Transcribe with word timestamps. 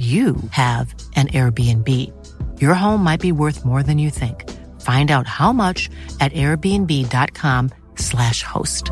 you 0.00 0.32
have 0.48 0.96
an 1.12 1.28
Airbnb. 1.28 1.84
Your 2.56 2.72
home 2.72 3.04
might 3.04 3.20
be 3.20 3.36
worth 3.36 3.68
more 3.68 3.84
than 3.84 4.00
you 4.00 4.08
think. 4.08 4.48
Find 4.80 5.12
out 5.12 5.28
how 5.28 5.52
much 5.52 5.92
at 6.24 6.32
airbnb.com/slash 6.32 8.40
host. 8.40 8.88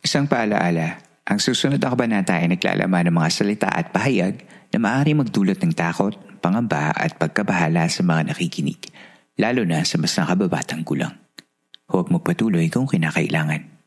Isang 0.00 0.32
paalaala, 0.32 1.04
ang 1.28 1.36
susunod 1.36 1.76
na 1.76 1.92
kabanata 1.92 2.40
ay 2.40 2.56
naglalaman 2.56 3.12
ng 3.12 3.16
mga 3.20 3.28
salita 3.28 3.68
at 3.68 3.92
pahayag 3.92 4.40
na 4.72 4.80
maaari 4.80 5.12
magdulot 5.12 5.60
ng 5.60 5.76
takot, 5.76 6.16
pangamba 6.40 6.88
at 6.96 7.20
pagkabahala 7.20 7.84
sa 7.92 8.00
mga 8.00 8.32
nakikinig, 8.32 8.80
lalo 9.36 9.68
na 9.68 9.84
sa 9.84 10.00
mas 10.00 10.16
nakababatang 10.16 10.88
gulang. 10.88 11.20
Huwag 11.84 12.08
magpatuloy 12.08 12.72
kung 12.72 12.88
kinakailangan. 12.88 13.79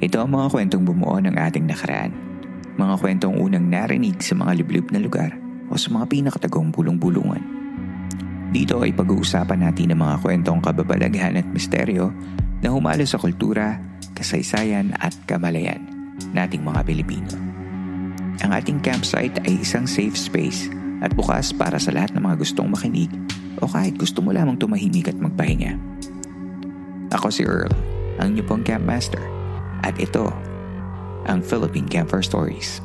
Ito 0.00 0.16
ang 0.24 0.32
mga 0.32 0.48
kwentong 0.48 0.88
bumuo 0.88 1.20
ng 1.20 1.36
ating 1.36 1.68
nakaraan. 1.68 2.16
Mga 2.80 2.94
kwentong 3.04 3.36
unang 3.36 3.68
narinig 3.68 4.16
sa 4.24 4.32
mga 4.32 4.64
liblib 4.64 4.88
na 4.88 4.96
lugar 4.96 5.36
o 5.68 5.76
sa 5.76 5.92
mga 5.92 6.08
pinakatagong 6.08 6.72
bulong-bulungan. 6.72 7.44
Dito 8.48 8.80
ay 8.80 8.96
pag-uusapan 8.96 9.60
natin 9.60 9.92
ang 9.92 10.00
mga 10.00 10.16
kwentong 10.24 10.64
kababalaghan 10.64 11.36
at 11.36 11.44
misteryo 11.52 12.08
na 12.64 12.72
humalo 12.72 13.04
sa 13.04 13.20
kultura, 13.20 13.76
kasaysayan 14.16 14.96
at 14.96 15.12
kamalayan 15.28 15.84
nating 16.32 16.64
mga 16.64 16.80
Pilipino. 16.88 17.36
Ang 18.40 18.56
ating 18.56 18.80
campsite 18.80 19.36
ay 19.44 19.60
isang 19.60 19.84
safe 19.84 20.16
space 20.16 20.72
at 21.04 21.12
bukas 21.12 21.52
para 21.52 21.76
sa 21.76 21.92
lahat 21.92 22.16
ng 22.16 22.24
mga 22.24 22.40
gustong 22.40 22.72
makinig 22.72 23.12
o 23.60 23.68
kahit 23.68 24.00
gusto 24.00 24.24
mo 24.24 24.32
lamang 24.32 24.56
tumahimik 24.56 25.12
at 25.12 25.18
magpahinga. 25.20 25.76
Ako 27.12 27.28
si 27.28 27.44
Earl, 27.44 27.68
ang 28.16 28.32
inyong 28.32 28.48
pong 28.48 28.64
campmaster– 28.64 29.20
at 29.84 29.96
ito, 30.00 30.28
ang 31.28 31.44
Philippine 31.44 31.88
Camper 31.88 32.24
Stories. 32.24 32.80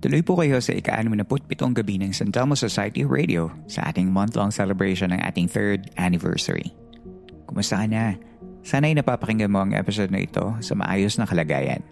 Tuloy 0.00 0.24
po 0.24 0.32
kayo 0.40 0.56
sa 0.64 0.72
ika-67 0.72 1.76
gabi 1.76 2.00
ng 2.00 2.16
San 2.16 2.32
Telmo 2.32 2.56
Society 2.56 3.04
Radio 3.04 3.52
sa 3.68 3.92
ating 3.92 4.08
month-long 4.08 4.48
celebration 4.48 5.12
ng 5.12 5.20
ating 5.20 5.44
third 5.44 5.92
anniversary. 6.00 6.72
Kumusta 7.44 7.84
ka 7.84 7.86
na? 7.86 8.16
Sana'y 8.64 8.96
napapakinggan 8.96 9.52
mo 9.52 9.60
ang 9.60 9.76
episode 9.76 10.08
na 10.08 10.24
ito 10.24 10.56
sa 10.64 10.72
maayos 10.72 11.20
na 11.20 11.28
kalagayan. 11.28 11.84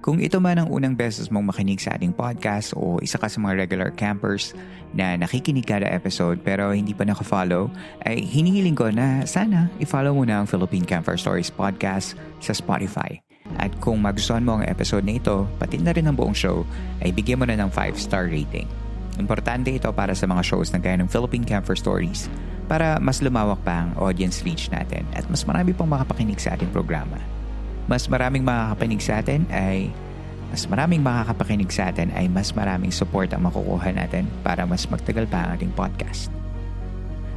Kung 0.00 0.16
ito 0.16 0.40
man 0.40 0.56
ang 0.56 0.72
unang 0.72 0.96
beses 0.96 1.28
mong 1.28 1.52
makinig 1.52 1.76
sa 1.76 1.92
ating 1.92 2.16
podcast 2.16 2.72
o 2.72 2.96
isa 3.04 3.20
ka 3.20 3.28
sa 3.28 3.36
mga 3.36 3.68
regular 3.68 3.92
campers 3.92 4.56
na 4.96 5.12
nakikinig 5.12 5.68
kada 5.68 5.84
episode 5.92 6.40
pero 6.40 6.72
hindi 6.72 6.96
pa 6.96 7.04
nakafollow, 7.04 7.68
ay 8.08 8.24
hinihiling 8.24 8.72
ko 8.72 8.88
na 8.88 9.28
sana 9.28 9.68
i-follow 9.76 10.16
mo 10.16 10.24
na 10.24 10.40
ang 10.40 10.48
Philippine 10.48 10.88
Camper 10.88 11.20
Stories 11.20 11.52
podcast 11.52 12.16
sa 12.40 12.56
Spotify. 12.56 13.20
At 13.60 13.76
kung 13.84 14.00
magustuhan 14.00 14.40
mo 14.40 14.56
ang 14.56 14.64
episode 14.64 15.04
na 15.04 15.20
ito, 15.20 15.44
pati 15.60 15.76
na 15.76 15.92
rin 15.92 16.08
ang 16.08 16.16
buong 16.16 16.32
show, 16.32 16.64
ay 17.04 17.12
bigyan 17.12 17.36
mo 17.36 17.44
na 17.44 17.60
ng 17.60 17.68
5-star 17.68 18.32
rating. 18.32 18.64
Importante 19.20 19.68
ito 19.68 19.92
para 19.92 20.16
sa 20.16 20.24
mga 20.24 20.40
shows 20.40 20.72
na 20.72 20.80
gaya 20.80 20.96
ng 20.96 21.12
Philippine 21.12 21.44
Camper 21.44 21.76
Stories 21.76 22.32
para 22.72 22.96
mas 23.04 23.20
lumawak 23.20 23.60
pa 23.68 23.84
ang 23.84 23.92
audience 24.00 24.40
reach 24.48 24.72
natin 24.72 25.04
at 25.12 25.28
mas 25.28 25.44
marami 25.44 25.76
pang 25.76 25.92
makapakinig 25.92 26.40
sa 26.40 26.56
ating 26.56 26.72
programa 26.72 27.20
mas 27.90 28.06
maraming 28.06 28.46
makakapanig 28.46 29.02
sa 29.02 29.18
atin 29.18 29.42
ay 29.50 29.90
mas 30.54 30.62
maraming 30.70 31.02
makakapakinig 31.02 31.70
sa 31.74 31.90
atin 31.90 32.14
ay 32.14 32.30
mas 32.30 32.54
maraming 32.54 32.94
support 32.94 33.34
ang 33.34 33.42
makukuha 33.50 33.90
natin 33.90 34.30
para 34.46 34.62
mas 34.62 34.86
magtagal 34.86 35.26
pa 35.26 35.42
ang 35.42 35.58
ating 35.58 35.74
podcast. 35.74 36.30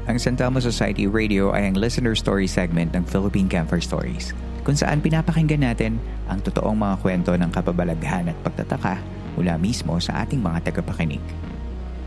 Ang 0.06 0.22
San 0.22 0.38
Telmo 0.38 0.62
Society 0.62 1.10
Radio 1.10 1.50
ay 1.58 1.74
ang 1.74 1.76
listener 1.78 2.14
story 2.14 2.46
segment 2.46 2.94
ng 2.94 3.02
Philippine 3.06 3.50
Camper 3.50 3.82
Stories 3.82 4.34
kung 4.62 4.78
saan 4.78 5.02
pinapakinggan 5.02 5.66
natin 5.66 5.98
ang 6.30 6.38
totoong 6.46 6.78
mga 6.78 6.96
kwento 7.02 7.32
ng 7.34 7.50
kababalaghan 7.50 8.30
at 8.30 8.38
pagtataka 8.46 9.02
mula 9.34 9.58
mismo 9.58 9.98
sa 9.98 10.22
ating 10.22 10.42
mga 10.42 10.70
tagapakinig. 10.70 11.24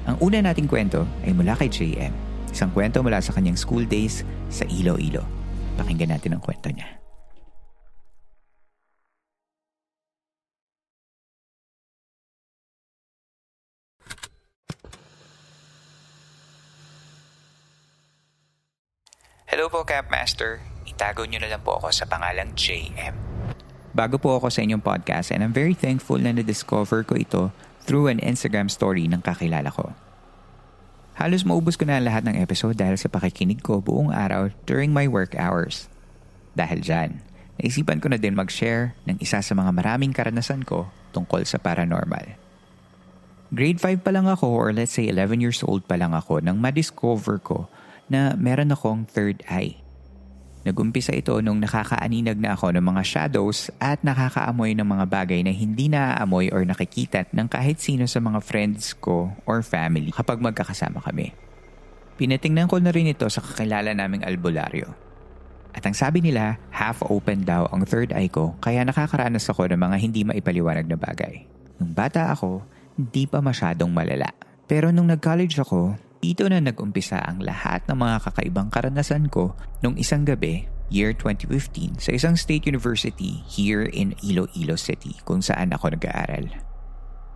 Ang 0.06 0.22
una 0.22 0.38
nating 0.38 0.70
kwento 0.70 1.02
ay 1.26 1.34
mula 1.34 1.58
kay 1.58 1.66
JM, 1.66 2.14
isang 2.54 2.70
kwento 2.70 3.02
mula 3.02 3.18
sa 3.18 3.34
kanyang 3.34 3.58
school 3.58 3.82
days 3.82 4.22
sa 4.46 4.62
Iloilo. 4.70 5.26
Pakinggan 5.74 6.14
natin 6.14 6.38
ang 6.38 6.42
kwento 6.42 6.70
niya. 6.70 7.05
Hello 19.56 19.72
po, 19.72 19.88
Campmaster. 19.88 20.60
Itago 20.84 21.24
niyo 21.24 21.40
na 21.40 21.48
lang 21.48 21.64
po 21.64 21.80
ako 21.80 21.88
sa 21.88 22.04
pangalang 22.04 22.52
JM. 22.52 23.16
Bago 23.96 24.20
po 24.20 24.36
ako 24.36 24.52
sa 24.52 24.60
inyong 24.60 24.84
podcast 24.84 25.32
and 25.32 25.40
I'm 25.40 25.56
very 25.56 25.72
thankful 25.72 26.20
na 26.20 26.28
na-discover 26.28 27.08
ko 27.08 27.16
ito 27.16 27.48
through 27.88 28.12
an 28.12 28.20
Instagram 28.20 28.68
story 28.68 29.08
ng 29.08 29.24
kakilala 29.24 29.72
ko. 29.72 29.96
Halos 31.16 31.48
maubos 31.48 31.80
ko 31.80 31.88
na 31.88 31.96
lahat 32.04 32.28
ng 32.28 32.36
episode 32.36 32.76
dahil 32.76 33.00
sa 33.00 33.08
pakikinig 33.08 33.64
ko 33.64 33.80
buong 33.80 34.12
araw 34.12 34.52
during 34.68 34.92
my 34.92 35.08
work 35.08 35.32
hours. 35.40 35.88
Dahil 36.52 36.84
dyan, 36.84 37.24
naisipan 37.56 38.04
ko 38.04 38.12
na 38.12 38.20
din 38.20 38.36
mag-share 38.36 38.92
ng 39.08 39.16
isa 39.24 39.40
sa 39.40 39.52
mga 39.56 39.72
maraming 39.72 40.12
karanasan 40.12 40.68
ko 40.68 40.92
tungkol 41.16 41.48
sa 41.48 41.56
paranormal. 41.56 42.36
Grade 43.56 43.80
5 43.80 44.04
pa 44.04 44.12
lang 44.12 44.28
ako 44.28 44.52
or 44.52 44.76
let's 44.76 44.92
say 44.92 45.08
11 45.08 45.40
years 45.40 45.64
old 45.64 45.88
pa 45.88 45.96
lang 45.96 46.12
ako 46.12 46.44
nang 46.44 46.60
ma-discover 46.60 47.40
ko 47.40 47.72
na 48.06 48.38
meron 48.38 48.72
akong 48.74 49.06
third 49.06 49.42
eye. 49.50 49.80
Nagumpisa 50.66 51.14
ito 51.14 51.38
nung 51.38 51.62
nakakaaninag 51.62 52.42
na 52.42 52.58
ako 52.58 52.74
ng 52.74 52.82
mga 52.82 53.02
shadows 53.06 53.70
at 53.78 54.02
nakakaamoy 54.02 54.74
ng 54.74 54.82
mga 54.82 55.06
bagay 55.06 55.40
na 55.46 55.54
hindi 55.54 55.86
naaamoy 55.86 56.50
or 56.50 56.66
nakikita 56.66 57.22
ng 57.30 57.46
kahit 57.46 57.78
sino 57.78 58.02
sa 58.10 58.18
mga 58.18 58.42
friends 58.42 58.90
ko 58.98 59.30
or 59.46 59.62
family 59.62 60.10
kapag 60.10 60.42
magkakasama 60.42 60.98
kami. 61.06 61.30
Pinatingnan 62.18 62.66
ko 62.66 62.82
na 62.82 62.90
rin 62.90 63.06
ito 63.06 63.30
sa 63.30 63.38
kakilala 63.38 63.94
naming 63.94 64.26
albularyo. 64.26 64.90
At 65.70 65.86
ang 65.86 65.94
sabi 65.94 66.18
nila, 66.18 66.58
half 66.74 66.98
open 67.06 67.46
daw 67.46 67.70
ang 67.70 67.86
third 67.86 68.10
eye 68.10 68.32
ko 68.32 68.58
kaya 68.58 68.82
nakakaranas 68.82 69.46
ako 69.46 69.70
ng 69.70 69.78
mga 69.78 69.96
hindi 70.02 70.26
maipaliwanag 70.26 70.90
na 70.90 70.98
bagay. 70.98 71.46
Nung 71.78 71.94
bata 71.94 72.34
ako, 72.34 72.66
hindi 72.98 73.28
pa 73.30 73.38
masyadong 73.38 73.92
malala. 73.92 74.34
Pero 74.66 74.90
nung 74.90 75.06
nag-college 75.06 75.62
ako, 75.62 75.94
dito 76.20 76.48
na 76.48 76.62
nag-umpisa 76.62 77.22
ang 77.22 77.42
lahat 77.44 77.84
ng 77.86 77.98
mga 77.98 78.16
kakaibang 78.28 78.68
karanasan 78.72 79.28
ko 79.28 79.56
nung 79.80 79.94
isang 80.00 80.24
gabi, 80.24 80.66
year 80.88 81.12
2015, 81.14 81.98
sa 82.02 82.10
isang 82.14 82.34
state 82.34 82.66
university 82.66 83.42
here 83.46 83.84
in 83.84 84.16
Iloilo 84.22 84.74
City 84.78 85.18
kung 85.26 85.42
saan 85.42 85.74
ako 85.74 85.96
nag-aaral. 85.96 86.48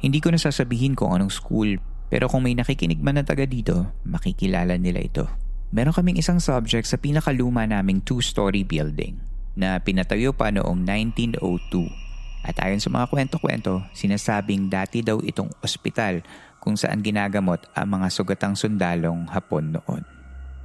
Hindi 0.01 0.19
ko 0.19 0.33
na 0.33 0.41
sasabihin 0.41 0.97
kung 0.97 1.13
anong 1.13 1.33
school 1.33 1.77
pero 2.11 2.27
kung 2.27 2.43
may 2.43 2.59
nakikinig 2.59 2.99
man 2.99 3.23
na 3.23 3.25
taga 3.25 3.47
dito, 3.47 3.95
makikilala 4.03 4.75
nila 4.75 4.99
ito. 4.99 5.31
Meron 5.71 5.95
kaming 5.95 6.19
isang 6.19 6.43
subject 6.43 6.91
sa 6.91 6.99
pinakaluma 6.99 7.63
naming 7.71 8.03
two-story 8.03 8.67
building 8.67 9.23
na 9.55 9.79
pinatayo 9.79 10.35
pa 10.35 10.51
noong 10.51 10.83
1902 10.83 12.11
at 12.43 12.57
ayon 12.65 12.83
sa 12.83 12.91
mga 12.91 13.07
kwento-kwento, 13.07 13.85
sinasabing 13.95 14.67
dati 14.67 15.07
daw 15.07 15.23
itong 15.23 15.55
ospital 15.63 16.25
kung 16.61 16.77
saan 16.77 17.01
ginagamot 17.01 17.65
ang 17.73 17.99
mga 17.99 18.13
sugatang 18.13 18.55
sundalong 18.55 19.27
Hapon 19.33 19.75
noon. 19.75 20.05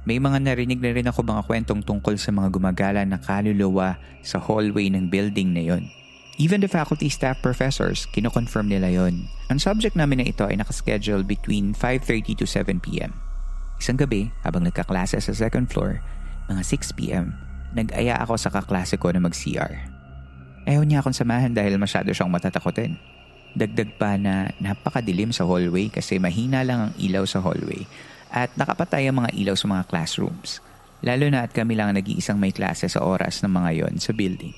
May 0.06 0.22
mga 0.22 0.38
narinig 0.38 0.78
na 0.78 0.94
rin 0.94 1.10
ako 1.10 1.26
mga 1.26 1.42
kwentong 1.50 1.82
tungkol 1.82 2.14
sa 2.14 2.30
mga 2.30 2.54
gumagala 2.54 3.02
na 3.02 3.18
kaluluwa 3.18 3.98
sa 4.22 4.38
hallway 4.38 4.86
ng 4.86 5.10
building 5.10 5.50
na 5.50 5.66
yon. 5.66 5.90
Even 6.38 6.62
the 6.62 6.70
faculty 6.70 7.10
staff 7.10 7.42
professors, 7.42 8.06
kinoconfirm 8.14 8.70
nila 8.70 8.92
yon. 8.92 9.26
Ang 9.50 9.58
subject 9.58 9.98
namin 9.98 10.22
na 10.22 10.30
ito 10.30 10.46
ay 10.46 10.60
nakaschedule 10.60 11.26
between 11.26 11.74
5.30 11.74 12.38
to 12.38 12.46
7pm. 12.46 13.10
Isang 13.82 13.98
gabi, 13.98 14.30
habang 14.46 14.62
nagkaklase 14.62 15.18
sa 15.18 15.32
second 15.34 15.66
floor, 15.66 15.98
mga 16.46 16.62
6pm, 16.62 17.34
nag-aya 17.74 18.20
ako 18.22 18.38
sa 18.38 18.52
kaklase 18.52 18.94
ko 19.00 19.10
na 19.10 19.18
mag-CR. 19.18 19.74
Ayaw 20.70 20.82
niya 20.86 21.02
akong 21.02 21.16
samahan 21.16 21.50
dahil 21.50 21.78
masyado 21.82 22.14
siyang 22.14 22.30
matatakotin. 22.30 22.94
Dagdag 23.56 23.96
pa 23.96 24.20
na 24.20 24.52
napakadilim 24.60 25.32
sa 25.32 25.48
hallway 25.48 25.88
kasi 25.88 26.20
mahina 26.20 26.60
lang 26.60 26.80
ang 26.88 26.92
ilaw 27.00 27.24
sa 27.24 27.40
hallway 27.40 27.88
at 28.28 28.52
nakapatay 28.52 29.08
ang 29.08 29.24
mga 29.24 29.32
ilaw 29.32 29.56
sa 29.56 29.64
mga 29.64 29.88
classrooms. 29.88 30.60
Lalo 31.00 31.24
na 31.32 31.48
at 31.48 31.56
kami 31.56 31.72
lang 31.72 31.96
nag-iisang 31.96 32.36
may 32.36 32.52
klase 32.52 32.84
sa 32.92 33.00
oras 33.00 33.40
ng 33.40 33.52
mga 33.52 33.70
yon 33.80 33.94
sa 33.96 34.12
building. 34.12 34.52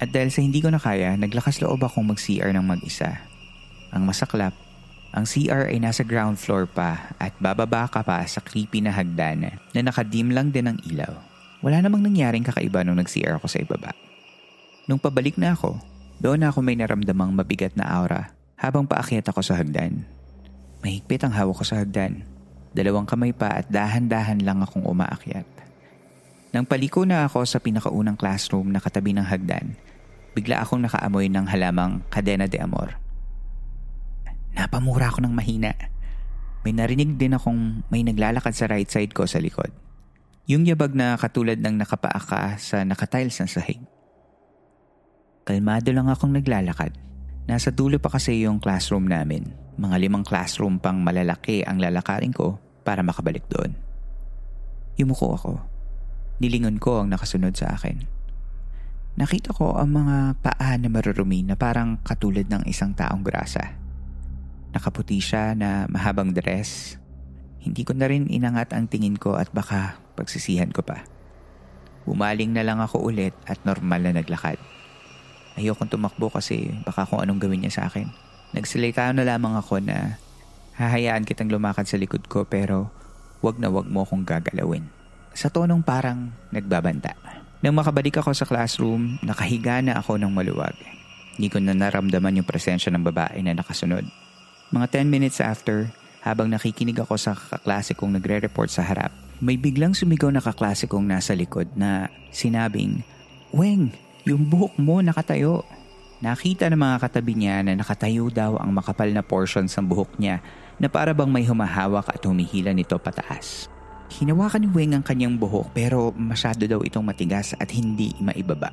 At 0.00 0.08
dahil 0.08 0.32
sa 0.32 0.40
hindi 0.40 0.64
ko 0.64 0.72
na 0.72 0.80
kaya, 0.80 1.16
naglakas 1.20 1.60
loob 1.60 1.84
akong 1.84 2.16
mag-CR 2.16 2.52
ng 2.52 2.64
mag-isa. 2.64 3.24
Ang 3.92 4.08
masaklap, 4.08 4.56
ang 5.14 5.28
CR 5.28 5.70
ay 5.70 5.78
nasa 5.78 6.02
ground 6.02 6.40
floor 6.40 6.66
pa 6.66 7.14
at 7.22 7.30
bababa 7.38 7.86
ka 7.86 8.02
pa 8.02 8.24
sa 8.26 8.42
creepy 8.42 8.82
na 8.82 8.90
hagdan 8.90 9.54
na 9.70 9.80
nakadim 9.80 10.34
lang 10.34 10.50
din 10.50 10.74
ang 10.74 10.78
ilaw. 10.82 11.14
Wala 11.62 11.80
namang 11.80 12.02
nangyaring 12.02 12.44
kakaiba 12.44 12.82
nung 12.82 12.98
nag-CR 12.98 13.38
ako 13.38 13.46
sa 13.46 13.62
ibaba. 13.62 13.94
Nung 14.84 15.00
pabalik 15.00 15.38
na 15.38 15.54
ako, 15.54 15.78
doon 16.22 16.46
ako 16.46 16.62
may 16.62 16.78
naramdamang 16.78 17.34
mabigat 17.34 17.74
na 17.74 17.88
aura 17.90 18.34
habang 18.54 18.86
paakyat 18.86 19.26
ako 19.28 19.40
sa 19.42 19.58
hagdan. 19.58 20.06
Mahigpit 20.84 21.24
ang 21.24 21.32
hawak 21.32 21.60
ko 21.60 21.64
sa 21.64 21.80
hagdan. 21.80 22.22
Dalawang 22.74 23.06
kamay 23.06 23.32
pa 23.32 23.62
at 23.62 23.66
dahan-dahan 23.70 24.42
lang 24.42 24.60
akong 24.60 24.84
umaakyat. 24.84 25.46
Nang 26.54 26.66
paliko 26.66 27.02
na 27.02 27.26
ako 27.26 27.42
sa 27.46 27.58
pinakaunang 27.58 28.14
classroom 28.14 28.70
na 28.70 28.78
katabi 28.78 29.10
ng 29.14 29.26
hagdan, 29.26 29.74
bigla 30.38 30.62
akong 30.62 30.82
nakaamoy 30.82 31.26
ng 31.30 31.46
halamang 31.50 32.02
kadena 32.10 32.46
de 32.46 32.58
amor. 32.62 32.98
Napamura 34.54 35.10
ako 35.10 35.26
ng 35.26 35.34
mahina. 35.34 35.74
May 36.62 36.74
narinig 36.74 37.18
din 37.18 37.34
akong 37.34 37.82
may 37.90 38.06
naglalakad 38.06 38.54
sa 38.54 38.70
right 38.70 38.86
side 38.86 39.10
ko 39.10 39.26
sa 39.26 39.42
likod. 39.42 39.70
Yung 40.46 40.68
yabag 40.68 40.94
na 40.94 41.16
katulad 41.18 41.58
ng 41.58 41.80
nakapaaka 41.80 42.60
sa 42.60 42.84
nakatiles 42.84 43.40
ng 43.40 43.48
sahig. 43.50 43.80
Kalmado 45.44 45.92
lang 45.92 46.08
akong 46.08 46.32
naglalakad. 46.32 46.96
Nasa 47.44 47.68
dulo 47.68 48.00
pa 48.00 48.08
kasi 48.08 48.48
yung 48.48 48.56
classroom 48.56 49.04
namin. 49.04 49.52
Mga 49.76 49.96
limang 50.00 50.24
classroom 50.24 50.80
pang 50.80 51.04
malalaki 51.04 51.60
ang 51.60 51.76
lalakarin 51.76 52.32
ko 52.32 52.56
para 52.80 53.04
makabalik 53.04 53.44
doon. 53.52 53.76
Yumuko 54.96 55.36
ako. 55.36 55.52
Nilingon 56.40 56.80
ko 56.80 57.04
ang 57.04 57.12
nakasunod 57.12 57.52
sa 57.52 57.76
akin. 57.76 58.08
Nakita 59.20 59.52
ko 59.52 59.76
ang 59.76 59.92
mga 59.92 60.40
paa 60.40 60.80
na 60.80 60.88
marurumi 60.88 61.44
na 61.44 61.60
parang 61.60 62.00
katulad 62.00 62.48
ng 62.48 62.64
isang 62.64 62.96
taong 62.96 63.20
grasa. 63.20 63.76
Nakaputi 64.72 65.20
siya 65.20 65.52
na 65.52 65.84
mahabang 65.92 66.32
dress. 66.32 66.96
Hindi 67.60 67.84
ko 67.84 67.92
na 67.92 68.08
rin 68.08 68.32
inangat 68.32 68.72
ang 68.72 68.88
tingin 68.88 69.20
ko 69.20 69.36
at 69.36 69.52
baka 69.52 70.00
pagsisihan 70.16 70.72
ko 70.72 70.80
pa. 70.80 71.04
Bumaling 72.08 72.56
na 72.56 72.64
lang 72.64 72.80
ako 72.80 73.12
ulit 73.12 73.36
at 73.44 73.60
normal 73.68 74.00
na 74.08 74.16
naglakad. 74.18 74.56
Ayokong 75.54 75.90
tumakbo 75.90 76.30
kasi 76.30 76.74
baka 76.82 77.06
kung 77.06 77.22
anong 77.22 77.38
gawin 77.38 77.62
niya 77.62 77.82
sa 77.82 77.82
akin. 77.86 78.10
Nagsalita 78.54 79.10
na 79.14 79.22
lamang 79.22 79.54
ako 79.54 79.82
na 79.82 80.18
hahayaan 80.74 81.22
kitang 81.22 81.50
lumakad 81.50 81.86
sa 81.86 81.98
likod 81.98 82.26
ko 82.26 82.42
pero 82.42 82.90
wag 83.38 83.58
na 83.62 83.70
wag 83.70 83.86
mo 83.86 84.02
akong 84.02 84.26
gagalawin. 84.26 84.86
Sa 85.34 85.50
tonong 85.50 85.82
parang 85.82 86.30
nagbabanta. 86.50 87.14
Nang 87.62 87.74
makabalik 87.74 88.20
ako 88.20 88.36
sa 88.36 88.46
classroom, 88.46 89.18
nakahiga 89.24 89.80
na 89.80 89.98
ako 89.98 90.20
ng 90.20 90.30
maluwag. 90.30 90.76
Hindi 91.34 91.48
ko 91.50 91.58
na 91.58 91.74
naramdaman 91.74 92.38
yung 92.38 92.46
presensya 92.46 92.92
ng 92.94 93.02
babae 93.02 93.42
na 93.42 93.56
nakasunod. 93.56 94.06
Mga 94.70 94.86
10 95.02 95.10
minutes 95.10 95.38
after, 95.42 95.90
habang 96.22 96.48
nakikinig 96.50 96.98
ako 97.00 97.18
sa 97.18 97.34
kaklase 97.34 97.92
kong 97.96 98.16
nagre-report 98.20 98.70
sa 98.70 98.86
harap, 98.86 99.10
may 99.42 99.58
biglang 99.58 99.92
sumigaw 99.92 100.30
na 100.30 100.38
kaklase 100.38 100.86
kong 100.86 101.04
nasa 101.04 101.34
likod 101.34 101.68
na 101.74 102.06
sinabing, 102.30 103.02
Weng, 103.50 103.90
yung 104.24 104.48
buhok 104.48 104.80
mo 104.80 105.04
nakatayo. 105.04 105.64
Nakita 106.24 106.72
ng 106.72 106.80
mga 106.80 106.96
katabi 107.04 107.36
niya 107.36 107.60
na 107.60 107.76
nakatayo 107.76 108.32
daw 108.32 108.56
ang 108.56 108.72
makapal 108.72 109.08
na 109.12 109.20
portions 109.20 109.76
ng 109.76 109.84
buhok 109.84 110.16
niya 110.16 110.40
na 110.80 110.88
para 110.88 111.12
bang 111.12 111.28
may 111.28 111.44
humahawak 111.44 112.08
at 112.08 112.24
humihila 112.24 112.72
nito 112.72 112.96
pataas. 112.96 113.68
Hinawakan 114.08 114.64
ni 114.64 114.68
Weng 114.72 114.96
ang 114.96 115.04
kanyang 115.04 115.36
buhok 115.36 115.76
pero 115.76 116.16
masyado 116.16 116.64
daw 116.64 116.80
itong 116.80 117.04
matigas 117.04 117.52
at 117.60 117.68
hindi 117.76 118.16
maibaba. 118.24 118.72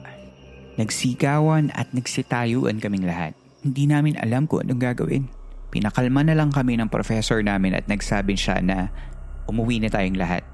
Nagsikawan 0.80 1.76
at 1.76 1.92
nagsitayuan 1.92 2.80
kaming 2.80 3.04
lahat. 3.04 3.36
Hindi 3.60 3.92
namin 3.92 4.16
alam 4.16 4.48
kung 4.48 4.64
anong 4.64 4.80
gagawin. 4.80 5.28
Pinakalma 5.72 6.24
na 6.24 6.36
lang 6.36 6.56
kami 6.56 6.80
ng 6.80 6.88
professor 6.88 7.44
namin 7.44 7.76
at 7.76 7.88
nagsabi 7.92 8.40
siya 8.40 8.64
na 8.64 8.88
umuwi 9.52 9.84
na 9.84 9.92
tayong 9.92 10.16
lahat. 10.16 10.48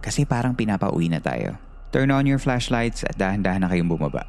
Kasi 0.00 0.24
parang 0.24 0.56
pinapauwi 0.56 1.12
na 1.12 1.20
tayo. 1.20 1.67
Turn 1.88 2.12
on 2.12 2.28
your 2.28 2.36
flashlights 2.36 3.00
at 3.08 3.16
dahan-dahan 3.16 3.64
na 3.64 3.72
kayong 3.72 3.88
bumaba. 3.88 4.28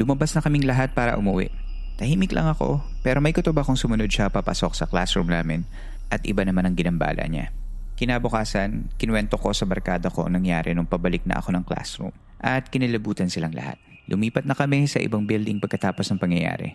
Lumabas 0.00 0.32
na 0.32 0.40
kaming 0.40 0.64
lahat 0.64 0.96
para 0.96 1.20
umuwi. 1.20 1.52
Tahimik 2.00 2.32
lang 2.32 2.48
ako, 2.48 2.80
pero 3.04 3.20
may 3.20 3.36
kutob 3.36 3.58
akong 3.60 3.76
sumunod 3.76 4.08
siya 4.08 4.32
papasok 4.32 4.72
sa 4.72 4.88
classroom 4.88 5.28
namin 5.28 5.68
at 6.08 6.24
iba 6.24 6.46
naman 6.46 6.64
ang 6.64 6.72
ginambala 6.72 7.28
niya. 7.28 7.52
Kinabukasan, 7.98 8.94
kinuwento 8.96 9.36
ko 9.36 9.52
sa 9.52 9.66
barkada 9.66 10.08
ko 10.08 10.24
ang 10.24 10.38
nangyari 10.38 10.72
nung 10.72 10.86
pabalik 10.86 11.26
na 11.28 11.42
ako 11.42 11.50
ng 11.58 11.64
classroom 11.66 12.14
at 12.40 12.70
kinilabutan 12.72 13.28
silang 13.28 13.52
lahat. 13.52 13.76
Lumipat 14.08 14.48
na 14.48 14.56
kami 14.56 14.88
sa 14.88 15.02
ibang 15.02 15.28
building 15.28 15.60
pagkatapos 15.60 16.08
ng 16.08 16.22
pangyayari. 16.22 16.72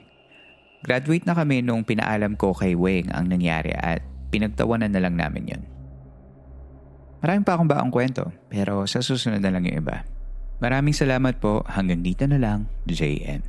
Graduate 0.84 1.26
na 1.26 1.34
kami 1.34 1.66
nung 1.66 1.82
pinaalam 1.88 2.38
ko 2.38 2.54
kay 2.54 2.76
Weng 2.76 3.10
ang 3.10 3.32
nangyari 3.32 3.74
at 3.74 4.04
pinagtawanan 4.30 4.92
na 4.92 5.02
lang 5.02 5.16
namin 5.18 5.58
yon. 5.58 5.73
Maraming 7.24 7.48
pa 7.48 7.56
akong 7.56 7.72
baong 7.72 7.88
kwento, 7.88 8.36
pero 8.52 8.84
sa 8.84 9.00
susunod 9.00 9.40
na 9.40 9.48
lang 9.48 9.64
yung 9.64 9.80
iba. 9.80 10.04
Maraming 10.60 10.92
salamat 10.92 11.40
po. 11.40 11.64
Hanggang 11.72 12.04
dito 12.04 12.28
na 12.28 12.36
lang, 12.36 12.68
JM. 12.84 13.40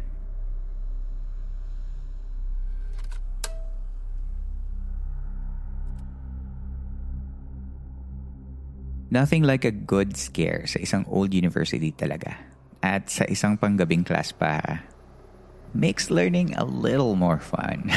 Nothing 9.10 9.42
like 9.42 9.66
a 9.66 9.74
good 9.74 10.14
scare 10.14 10.70
sa 10.70 10.78
isang 10.78 11.02
old 11.10 11.34
university 11.34 11.90
talaga. 11.90 12.34
At 12.78 13.10
sa 13.10 13.26
isang 13.26 13.58
panggabing 13.58 14.06
class 14.06 14.30
pa, 14.30 14.86
makes 15.74 16.14
learning 16.14 16.54
a 16.54 16.62
little 16.62 17.18
more 17.18 17.42
fun. 17.42 17.90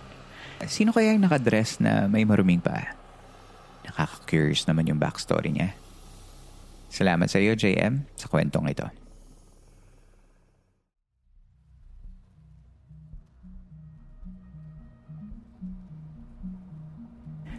Sino 0.68 0.92
kaya 0.92 1.16
yung 1.16 1.24
nakadress 1.24 1.80
na 1.80 2.04
may 2.04 2.28
maruming 2.28 2.60
pa? 2.60 3.05
Nakaka-curious 3.86 4.66
naman 4.66 4.90
yung 4.90 4.98
backstory 4.98 5.54
niya. 5.54 5.72
Salamat 6.90 7.30
sa 7.30 7.38
iyo, 7.38 7.54
JM, 7.54 8.06
sa 8.18 8.26
kwentong 8.26 8.66
ito. 8.70 8.86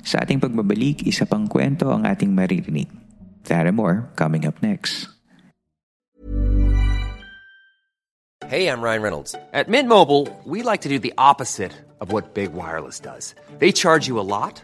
Sa 0.07 0.23
ating 0.23 0.39
pagbabalik, 0.39 1.03
isa 1.03 1.27
pang 1.27 1.51
kwento 1.51 1.91
ang 1.91 2.07
ating 2.07 2.31
maririnig. 2.31 2.87
That 3.51 3.67
and 3.67 3.75
more 3.75 4.07
coming 4.15 4.47
up 4.47 4.55
next. 4.63 5.11
Hey, 8.47 8.71
I'm 8.71 8.79
Ryan 8.79 9.01
Reynolds. 9.03 9.35
At 9.51 9.67
Mint 9.67 9.91
Mobile, 9.91 10.31
we 10.47 10.63
like 10.63 10.87
to 10.87 10.89
do 10.89 11.03
the 11.03 11.11
opposite 11.19 11.75
of 11.99 12.15
what 12.15 12.31
Big 12.31 12.55
Wireless 12.55 13.03
does. 13.03 13.35
They 13.59 13.75
charge 13.75 14.07
you 14.07 14.15
a 14.19 14.23
lot 14.23 14.63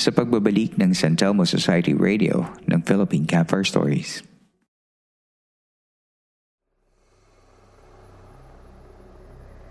Sa 0.00 0.08
pagbabalik 0.08 0.80
ng 0.80 0.96
San 0.96 1.12
Telmo 1.12 1.44
Society 1.44 1.92
Radio 1.92 2.48
ng 2.64 2.80
Philippine 2.88 3.28
Campfire 3.28 3.68
Stories. 3.68 4.24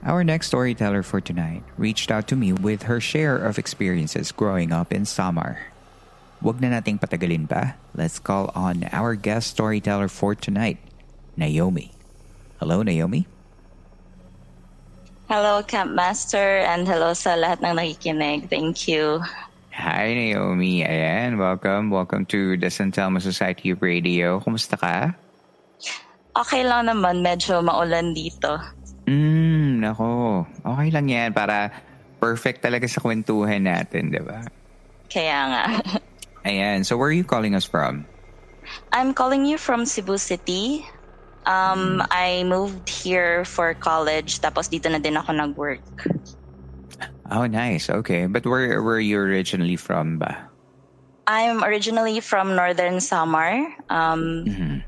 Our 0.06 0.24
next 0.24 0.48
storyteller 0.48 1.04
for 1.04 1.20
tonight 1.20 1.66
reached 1.76 2.14
out 2.14 2.30
to 2.30 2.38
me 2.38 2.54
with 2.54 2.86
her 2.86 3.02
share 3.02 3.36
of 3.36 3.58
experiences 3.58 4.32
growing 4.32 4.72
up 4.72 4.94
in 4.94 5.04
Samar. 5.04 5.74
Wag 6.40 6.62
na 6.64 6.72
nating 6.72 7.02
patagalin 7.04 7.50
pa. 7.50 7.76
Let's 7.92 8.22
call 8.22 8.54
on 8.56 8.88
our 8.96 9.18
guest 9.18 9.60
storyteller 9.60 10.08
for 10.08 10.38
tonight, 10.38 10.80
Naomi. 11.36 11.92
Hello, 12.64 12.80
Naomi. 12.80 13.28
Hello, 15.28 15.62
Camp 15.68 15.92
Master, 15.92 16.64
and 16.64 16.88
hello 16.88 17.12
sa 17.12 17.36
lahat 17.36 17.60
ng 17.60 17.76
nakikinig. 17.76 18.48
Thank 18.48 18.88
you. 18.88 19.20
Hi, 19.80 20.12
Naomi. 20.12 20.84
Ayan, 20.84 21.40
welcome. 21.40 21.88
Welcome 21.88 22.28
to 22.36 22.60
the 22.60 22.68
San 22.68 22.92
Telmo 22.92 23.24
Society 23.24 23.72
Radio. 23.72 24.44
Kumusta 24.44 24.76
ka? 24.76 25.16
Okay 26.36 26.68
lang 26.68 26.92
naman. 26.92 27.24
Medyo 27.24 27.64
maulan 27.64 28.12
dito. 28.12 28.60
Hmm, 29.08 29.80
nako. 29.80 30.44
Okay 30.68 30.92
lang 30.92 31.08
yan 31.08 31.32
para 31.32 31.72
perfect 32.20 32.60
talaga 32.60 32.92
sa 32.92 33.00
kwentuhan 33.00 33.64
natin, 33.64 34.12
di 34.12 34.20
ba? 34.20 34.44
Kaya 35.08 35.40
nga. 35.48 35.64
Ayan, 36.52 36.84
so 36.84 37.00
where 37.00 37.08
are 37.08 37.16
you 37.16 37.24
calling 37.24 37.56
us 37.56 37.64
from? 37.64 38.04
I'm 38.92 39.16
calling 39.16 39.48
you 39.48 39.56
from 39.56 39.88
Cebu 39.88 40.20
City. 40.20 40.84
Um, 41.48 42.04
I 42.12 42.44
moved 42.44 42.92
here 42.92 43.48
for 43.48 43.72
college, 43.80 44.44
tapos 44.44 44.68
dito 44.68 44.92
na 44.92 45.00
din 45.00 45.16
ako 45.16 45.32
nag-work. 45.32 45.88
Oh, 47.30 47.46
nice. 47.46 47.90
Okay. 47.90 48.26
But 48.26 48.46
where 48.46 48.82
were 48.82 49.00
you 49.00 49.18
originally 49.22 49.78
from 49.78 50.18
ba? 50.18 50.50
I'm 51.30 51.62
originally 51.64 52.20
from 52.26 52.58
Northern 52.58 52.98
Samar. 53.00 53.70
Um, 53.90 54.46
Mhm. 54.50 54.82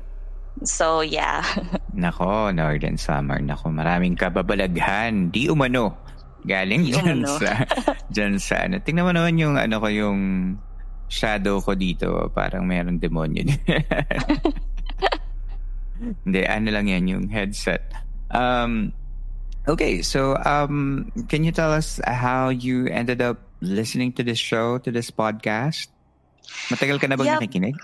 So, 0.62 1.00
yeah. 1.02 1.42
Nako, 1.96 2.54
Northern 2.54 2.98
Summer. 2.98 3.38
Nako, 3.38 3.70
maraming 3.70 4.14
kababalaghan. 4.18 5.30
Di 5.30 5.46
umano. 5.50 5.94
Galing 6.42 6.86
dyan 6.90 7.22
umano. 7.22 7.38
sa, 7.38 7.50
dyan 8.14 8.34
sa, 8.38 8.66
ano. 8.66 8.78
Tingnan 8.82 9.06
mo 9.06 9.12
naman 9.14 9.38
yung, 9.38 9.54
ano 9.58 9.78
ko, 9.78 9.86
yung 9.90 10.18
shadow 11.06 11.58
ko 11.62 11.74
dito. 11.74 12.30
Parang 12.34 12.66
merong 12.66 12.98
demonyo. 12.98 13.42
Hindi, 16.26 16.40
ano 16.46 16.68
lang 16.70 16.86
yan, 16.90 17.04
yung 17.06 17.26
headset. 17.30 17.86
Um, 18.34 18.90
okay, 19.68 20.02
so 20.02 20.36
um, 20.44 21.10
can 21.28 21.44
you 21.44 21.52
tell 21.52 21.72
us 21.72 22.00
how 22.04 22.48
you 22.48 22.86
ended 22.88 23.22
up 23.22 23.38
listening 23.60 24.12
to 24.14 24.22
this 24.22 24.38
show, 24.38 24.78
to 24.78 24.90
this 24.90 25.10
podcast? 25.10 25.88
Matagal 26.70 27.00
ka 27.00 27.06
na 27.06 27.16
bang 27.16 27.38
Yep. 27.38 27.40
nakikinig? 27.40 27.76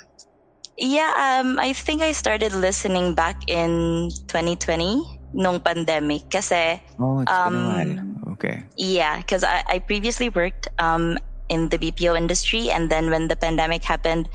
Yeah, 0.78 1.10
um, 1.18 1.58
I 1.58 1.72
think 1.72 2.02
I 2.02 2.12
started 2.12 2.54
listening 2.54 3.14
back 3.14 3.42
in 3.50 4.10
2020, 4.30 5.02
nung 5.34 5.58
pandemic. 5.60 6.30
Kasi, 6.30 6.78
Oh, 6.98 7.20
it's 7.20 7.30
been 7.42 7.54
a 7.54 7.62
Um, 7.62 7.66
while. 7.66 7.94
Okay. 8.38 8.62
yeah, 8.76 9.18
because 9.18 9.42
I, 9.42 9.62
I 9.66 9.78
previously 9.80 10.28
worked 10.30 10.68
um, 10.78 11.18
in 11.48 11.68
the 11.68 11.78
BPO 11.78 12.14
industry. 12.14 12.70
And 12.70 12.90
then 12.90 13.10
when 13.10 13.26
the 13.28 13.36
pandemic 13.36 13.82
happened, 13.84 14.28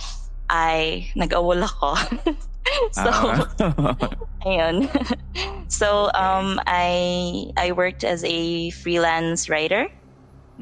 I 0.50 1.08
nag-awol 1.16 1.64
ako. 1.64 1.96
so, 2.94 3.10
Ah. 3.12 3.48
ayun. 4.48 4.88
so, 5.70 6.12
um, 6.14 6.60
I, 6.68 7.52
I 7.58 7.72
worked 7.74 8.04
as 8.04 8.24
a 8.24 8.70
freelance 8.72 9.50
writer. 9.50 9.88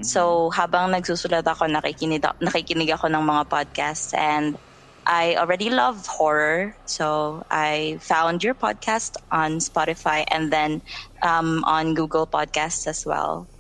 So, 0.02 0.50
habang 0.56 0.96
nagsusulat 0.96 1.44
ako, 1.46 1.68
nakikinig, 1.68 2.24
nakikinig 2.42 2.90
ako 2.96 3.12
ng 3.12 3.24
mga 3.28 3.44
podcasts 3.52 4.16
and 4.16 4.58
I 5.06 5.36
already 5.36 5.70
love 5.70 6.08
horror. 6.08 6.78
So, 6.88 7.44
I 7.52 8.00
found 8.02 8.42
your 8.44 8.56
podcast 8.56 9.20
on 9.32 9.60
Spotify 9.60 10.24
and 10.32 10.52
then 10.54 10.82
um, 11.22 11.64
on 11.68 11.94
Google 11.94 12.26
Podcasts 12.26 12.88
as 12.88 13.04
well. 13.06 13.51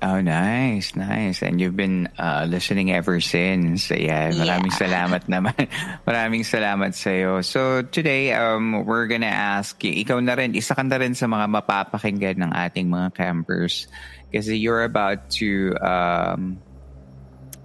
Oh, 0.00 0.24
nice, 0.24 0.96
nice. 0.96 1.44
And 1.44 1.60
you've 1.60 1.76
been 1.76 2.08
uh, 2.16 2.48
listening 2.48 2.88
ever 2.88 3.20
since. 3.20 3.92
Ayan, 3.92 4.32
maraming 4.32 4.72
Yeah. 4.72 4.80
salamat 4.80 5.28
naman. 5.28 5.52
maraming 6.08 6.40
salamat 6.40 6.96
sa'yo. 6.96 7.44
So 7.44 7.84
today, 7.84 8.32
um, 8.32 8.88
we're 8.88 9.04
gonna 9.12 9.28
ask, 9.28 9.76
ikaw 9.84 10.16
na 10.24 10.40
rin, 10.40 10.56
isa 10.56 10.72
ka 10.72 10.80
na 10.80 10.96
rin 10.96 11.12
sa 11.12 11.28
mga 11.28 11.52
mapapakinggan 11.52 12.40
ng 12.40 12.48
ating 12.48 12.88
mga 12.88 13.12
campers. 13.12 13.92
Kasi 14.32 14.56
you're 14.56 14.88
about 14.88 15.28
to 15.36 15.76
um, 15.84 16.56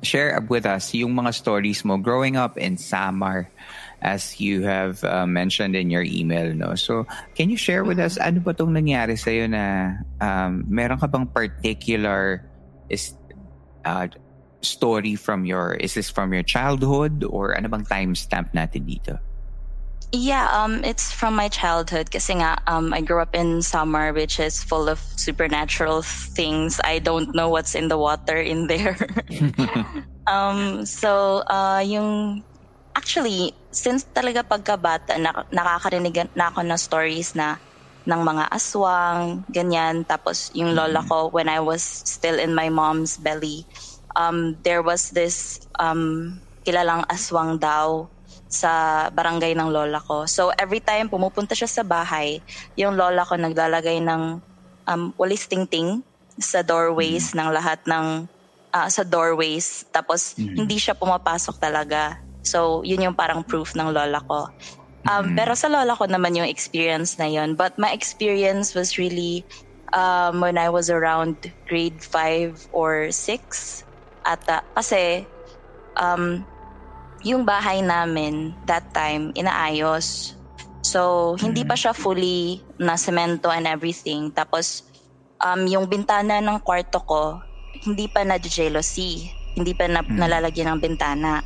share 0.03 0.35
with 0.51 0.67
us 0.67 0.91
yung 0.91 1.15
mga 1.15 1.31
stories 1.31 1.87
mo 1.87 1.95
growing 1.95 2.35
up 2.35 2.59
in 2.59 2.75
Samar 2.75 3.47
as 4.05 4.37
you 4.39 4.61
have 4.61 5.01
uh, 5.03 5.25
mentioned 5.25 5.73
in 5.73 5.89
your 5.89 6.05
email 6.05 6.53
no 6.53 6.77
so 6.77 7.09
can 7.33 7.49
you 7.49 7.57
share 7.57 7.81
with 7.81 7.97
us 7.97 8.21
ano 8.21 8.37
ba 8.37 8.53
tong 8.53 8.69
nangyari 8.69 9.17
sa 9.17 9.33
na 9.49 9.97
um, 10.21 10.61
meron 10.69 11.01
ka 11.01 11.09
bang 11.09 11.25
particular 11.25 12.45
is 12.93 13.17
uh, 13.89 14.05
story 14.61 15.17
from 15.17 15.41
your 15.49 15.73
is 15.81 15.97
this 15.97 16.05
from 16.05 16.29
your 16.29 16.45
childhood 16.45 17.25
or 17.25 17.57
ano 17.57 17.65
bang 17.65 17.81
timestamp 17.89 18.53
natin 18.53 18.85
dito 18.85 19.17
Yeah, 20.13 20.47
um, 20.47 20.85
it's 20.85 21.11
from 21.11 21.35
my 21.35 21.49
childhood. 21.51 22.07
Kasi 22.07 22.39
nga, 22.39 22.55
um, 22.71 22.93
I 22.93 23.01
grew 23.03 23.19
up 23.19 23.35
in 23.35 23.59
summer, 23.59 24.15
which 24.15 24.39
is 24.39 24.63
full 24.63 24.87
of 24.87 25.01
supernatural 25.19 26.07
things. 26.07 26.79
I 26.87 27.03
don't 27.03 27.35
know 27.35 27.49
what's 27.49 27.75
in 27.75 27.91
the 27.91 27.97
water 27.99 28.39
in 28.39 28.71
there. 28.71 28.95
um, 30.29 30.85
so, 30.85 31.43
uh, 31.51 31.83
yung 31.83 32.45
actually, 32.95 33.53
since 33.69 34.07
talaga 34.09 34.41
pagkabata, 34.41 35.19
nak- 35.19 35.51
nakakarinig 35.51 36.31
na 36.33 36.49
ako 36.49 36.63
ng 36.63 36.79
stories 36.79 37.35
na 37.35 37.59
ng 38.05 38.21
mga 38.21 38.45
aswang, 38.53 39.43
ganyan. 39.49 40.05
Tapos 40.07 40.53
yung 40.55 40.73
lola 40.77 41.01
ko, 41.03 41.29
when 41.33 41.49
I 41.49 41.59
was 41.59 41.83
still 41.83 42.37
in 42.39 42.53
my 42.55 42.69
mom's 42.71 43.17
belly, 43.17 43.65
um, 44.15 44.55
there 44.63 44.81
was 44.85 45.09
this 45.11 45.59
um, 45.81 46.39
kilalang 46.63 47.03
aswang 47.11 47.57
daw 47.59 48.07
sa 48.45 49.05
barangay 49.11 49.57
ng 49.57 49.69
lola 49.69 49.99
ko. 49.99 50.29
So 50.29 50.53
every 50.55 50.79
time 50.79 51.09
pumupunta 51.11 51.57
siya 51.57 51.67
sa 51.67 51.83
bahay, 51.83 52.41
yung 52.77 52.95
lola 52.95 53.25
ko 53.27 53.35
naglalagay 53.35 53.99
ng 53.99 54.39
um, 54.87 55.01
walis 55.19 55.49
ting-ting 55.49 56.05
sa 56.39 56.61
doorways 56.61 57.33
ng 57.33 57.49
lahat 57.51 57.81
ng 57.89 58.29
ah, 58.75 58.89
sa 58.91 59.01
doorways. 59.01 59.83
Tapos 59.91 60.35
hindi 60.37 60.77
siya 60.79 60.95
pumapasok 60.95 61.57
talaga. 61.57 62.24
So 62.45 62.85
yun 62.85 63.01
yung 63.01 63.17
parang 63.17 63.41
proof 63.41 63.73
ng 63.73 63.89
lola 63.89 64.21
ko. 64.29 64.45
Um, 65.05 65.37
Pero 65.37 65.53
sa 65.53 65.69
lola 65.69 65.93
ko 65.93 66.09
naman 66.09 66.33
yung 66.33 66.49
experience 66.49 67.17
na 67.21 67.29
yun. 67.29 67.53
But 67.53 67.77
my 67.77 67.93
experience 67.93 68.73
was 68.73 68.97
really 68.97 69.45
um, 69.93 70.41
when 70.41 70.57
I 70.57 70.69
was 70.69 70.89
around 70.89 71.37
grade 71.69 72.01
5 72.01 72.73
or 72.73 73.13
6. 73.13 73.85
Ata. 74.25 74.65
Kasi 74.73 75.29
um, 76.01 76.41
yung 77.21 77.45
bahay 77.45 77.85
namin 77.85 78.57
that 78.65 78.89
time 78.93 79.29
inaayos. 79.37 80.33
So, 80.85 81.33
hindi 81.41 81.65
pa 81.65 81.73
siya 81.73 81.97
fully 81.97 82.61
na 82.77 82.93
semento 82.93 83.49
and 83.49 83.65
everything. 83.65 84.29
Tapos, 84.29 84.85
um, 85.41 85.65
yung 85.65 85.89
bintana 85.89 86.37
ng 86.41 86.61
kwarto 86.61 87.01
ko, 87.01 87.41
hindi 87.85 88.05
pa 88.05 88.21
na 88.21 88.37
jealousy. 88.37 89.33
Hindi 89.57 89.73
pa 89.73 89.89
na, 89.89 90.05
nalalagyan 90.05 90.77
ng 90.77 90.81
bintana. 90.81 91.41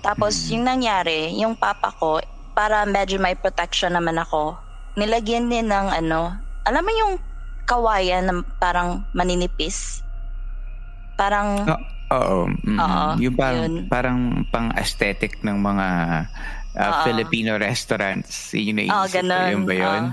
Tapos, 0.00 0.48
yung 0.48 0.64
nangyari, 0.64 1.36
yung 1.36 1.52
papa 1.54 1.92
ko, 1.92 2.20
para 2.56 2.84
medyo 2.84 3.20
may 3.20 3.36
protection 3.36 3.94
naman 3.94 4.16
ako, 4.16 4.56
nilagyan 4.96 5.48
din 5.48 5.68
ng 5.68 5.86
ano, 5.92 6.34
alam 6.66 6.82
mo 6.82 6.92
yung 6.92 7.14
kawayan 7.64 8.26
na 8.26 8.34
parang 8.58 9.04
maninipis? 9.14 10.02
Parang, 11.14 11.68
Oh, 11.68 11.80
oo. 12.16 12.38
mm, 12.64 12.78
Oo, 12.80 13.06
yung 13.20 13.36
parang, 13.36 13.60
yun. 13.60 13.74
parang 13.86 14.18
pang-aesthetic 14.48 15.44
ng 15.44 15.56
mga 15.60 15.86
uh, 16.74 16.90
Oo. 16.90 17.02
Filipino 17.06 17.60
restaurants. 17.60 18.50
Yun 18.56 18.74
yung 18.74 18.78
naisip 18.82 18.96
Oh, 18.96 19.06
ko. 19.06 19.14
ganun. 19.14 19.48
Yun 19.52 19.64
ba 19.64 19.74
yun? 19.74 20.04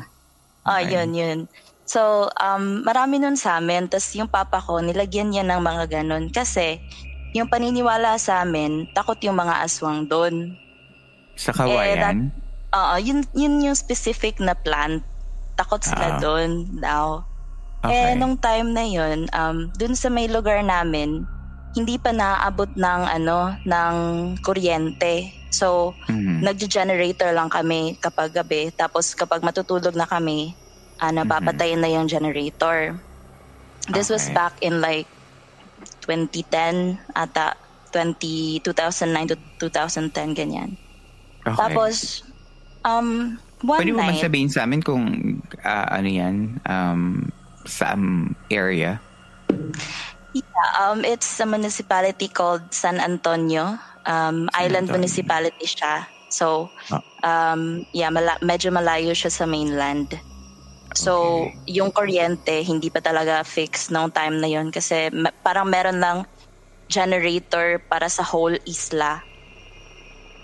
Ah, 0.68 0.84
Okay. 0.84 1.00
yun, 1.00 1.10
yun. 1.16 1.40
So, 1.88 2.28
um, 2.36 2.84
marami 2.84 3.24
nun 3.24 3.40
sa 3.40 3.64
amin. 3.64 3.88
Tapos 3.88 4.12
yung 4.20 4.28
papa 4.28 4.60
ko, 4.60 4.84
nilagyan 4.84 5.32
niya 5.32 5.48
ng 5.48 5.64
mga 5.64 5.84
ganun. 5.88 6.28
Kasi, 6.28 6.84
yung 7.36 7.50
paniniwala 7.50 8.16
sa 8.20 8.44
amin, 8.44 8.88
takot 8.96 9.18
yung 9.24 9.36
mga 9.36 9.64
aswang 9.64 10.08
doon. 10.08 10.56
Sa 11.38 11.52
Eh, 11.52 11.58
Kawayan? 11.58 12.32
Oo, 12.68 12.96
yun, 13.00 13.24
yun 13.32 13.64
yung 13.64 13.78
specific 13.78 14.38
na 14.44 14.54
plant. 14.54 15.02
Takot 15.56 15.82
Ah. 15.82 15.88
sila 15.88 16.08
doon 16.20 16.52
daw. 16.78 17.24
Okay. 17.82 18.14
Eh, 18.14 18.14
nung 18.20 18.36
time 18.36 18.70
na 18.76 18.84
yun, 18.84 19.26
um, 19.32 19.72
dun 19.74 19.96
sa 19.96 20.12
may 20.12 20.28
lugar 20.28 20.60
namin, 20.62 21.24
hindi 21.74 21.96
pa 21.96 22.12
naaabot 22.12 22.70
ng 22.74 23.02
ano, 23.08 23.56
ng 23.64 23.96
kuryente. 24.42 25.30
So, 25.54 25.94
Mhm. 26.10 26.44
nagge-generator 26.44 27.32
lang 27.32 27.50
kami 27.50 27.96
kapag 27.98 28.34
gabi. 28.34 28.70
Tapos 28.74 29.14
kapag 29.14 29.42
matutulog 29.42 29.94
na 29.96 30.06
kami, 30.06 30.54
ah, 31.00 31.14
napapatayin 31.14 31.80
na 31.80 31.90
yung 31.90 32.10
generator. 32.10 32.98
This 33.88 34.12
was 34.12 34.28
Okay. 34.28 34.36
back 34.36 34.54
in 34.60 34.84
like 34.84 35.08
2010 36.08 36.98
ata, 37.14 37.54
20, 37.92 38.64
2009 38.64 39.36
to 39.60 39.70
2010, 39.70 40.34
ganyan. 40.34 40.70
Okay. 41.44 41.56
Tapos, 41.56 42.24
um, 42.84 43.38
one 43.64 43.80
Pwede 43.80 43.94
mo 43.96 44.04
ba 44.04 44.12
night, 44.12 44.24
sabihin 44.24 44.52
sa 44.52 44.64
amin 44.64 44.84
kung 44.84 45.04
ah, 45.64 45.88
ano 45.92 46.08
yan, 46.08 46.60
um, 46.68 47.28
sa 47.68 47.96
um, 47.96 48.32
area? 48.48 49.00
yeah, 50.32 50.70
um, 50.80 51.04
it's 51.04 51.40
a 51.40 51.46
municipality 51.46 52.28
called 52.28 52.74
San 52.74 53.00
Antonio. 53.00 53.80
Um, 54.08 54.48
island 54.56 54.88
Antonio. 54.88 55.04
municipality 55.04 55.68
siya. 55.68 56.08
So, 56.32 56.72
Ah. 56.92 57.04
um, 57.24 57.84
yeah, 57.92 58.12
mala- 58.12 58.40
medyo 58.44 58.72
malayo 58.72 59.12
siya 59.12 59.32
sa 59.32 59.44
mainland. 59.48 60.16
So, 60.98 61.14
Okay. 61.54 61.78
yung 61.78 61.94
kuryente, 61.94 62.66
hindi 62.66 62.90
pa 62.90 63.06
talaga 63.06 63.46
fixed 63.46 63.94
nung 63.94 64.10
time 64.10 64.42
na 64.42 64.50
yon 64.50 64.74
kasi 64.74 65.14
ma- 65.14 65.36
parang 65.46 65.70
meron 65.70 66.02
lang 66.02 66.26
generator 66.90 67.78
para 67.86 68.10
sa 68.10 68.26
whole 68.26 68.58
isla. 68.66 69.22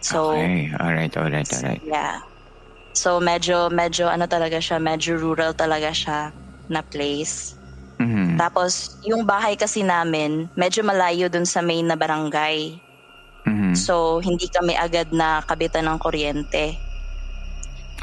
So, 0.03 0.29
okay, 0.29 0.69
alright, 0.77 1.15
alright, 1.17 1.49
alright. 1.49 1.81
yeah. 1.81 2.19
So, 2.93 3.17
medyo, 3.17 3.73
medyo 3.73 4.05
ano 4.11 4.29
talaga 4.29 4.61
siya, 4.61 4.77
medyo 4.77 5.17
rural 5.17 5.57
talaga 5.57 5.89
siya 5.89 6.37
na 6.69 6.85
place. 6.85 7.57
Mhm. 7.97 8.37
Tapos, 8.37 8.99
yung 9.01 9.25
bahay 9.25 9.57
kasi 9.57 9.81
namin, 9.81 10.51
medyo 10.53 10.85
malayo 10.85 11.31
dun 11.33 11.47
sa 11.49 11.63
main 11.65 11.87
na 11.87 11.97
barangay. 11.97 12.77
Mhm. 13.47 13.73
So, 13.73 14.21
hindi 14.21 14.45
kami 14.53 14.77
agad 14.77 15.09
na 15.15 15.41
kabitan 15.41 15.89
ng 15.89 15.97
kuryente. 15.97 16.83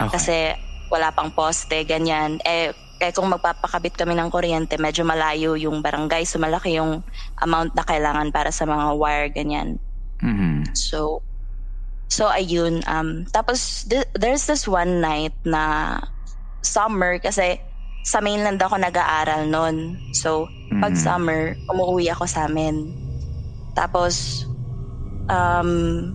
Okay. 0.00 0.10
Kasi 0.10 0.36
wala 0.90 1.14
pang 1.14 1.30
poste, 1.32 1.86
ganyan. 1.86 2.42
Eh, 2.44 2.74
eh 3.00 3.12
kung 3.14 3.30
magpapakabit 3.32 3.96
kami 3.96 4.12
ng 4.18 4.28
kuryente, 4.28 4.76
medyo 4.76 5.06
malayo 5.06 5.56
yung 5.56 5.80
barangay. 5.80 6.26
So, 6.28 6.36
malaki 6.42 6.76
yung 6.76 7.00
amount 7.40 7.72
na 7.78 7.86
kailangan 7.86 8.28
para 8.34 8.50
sa 8.52 8.66
mga 8.68 8.86
wire, 8.98 9.30
ganyan. 9.32 9.78
Mhm. 10.20 10.74
So, 10.76 11.22
so 12.10 12.28
ayun. 12.28 12.84
Um, 12.84 13.24
tapos, 13.32 13.86
th- 13.88 14.10
there's 14.18 14.44
this 14.46 14.68
one 14.68 15.00
night 15.00 15.34
na 15.46 15.96
summer 16.60 17.18
kasi 17.22 17.56
sa 18.04 18.20
mainland 18.20 18.60
ako 18.60 18.76
nag-aaral 18.76 19.48
noon. 19.48 20.00
So, 20.12 20.52
pag 20.80 20.96
Mhm. 20.96 21.00
summer, 21.00 21.40
umuwi 21.70 22.10
ako 22.12 22.24
sa 22.28 22.48
amin. 22.48 22.96
Tapos, 23.76 24.44
um, 25.30 25.70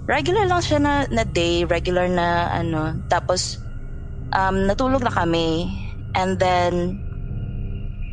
regular 0.05 0.45
lang 0.49 0.61
siya 0.61 0.79
na, 0.81 0.93
na 1.09 1.23
day, 1.25 1.63
regular 1.65 2.09
na 2.09 2.51
ano. 2.51 3.01
Tapos, 3.09 3.64
um, 4.35 4.67
natulog 4.67 5.01
na 5.01 5.13
kami. 5.13 5.71
And 6.15 6.35
then, 6.37 6.99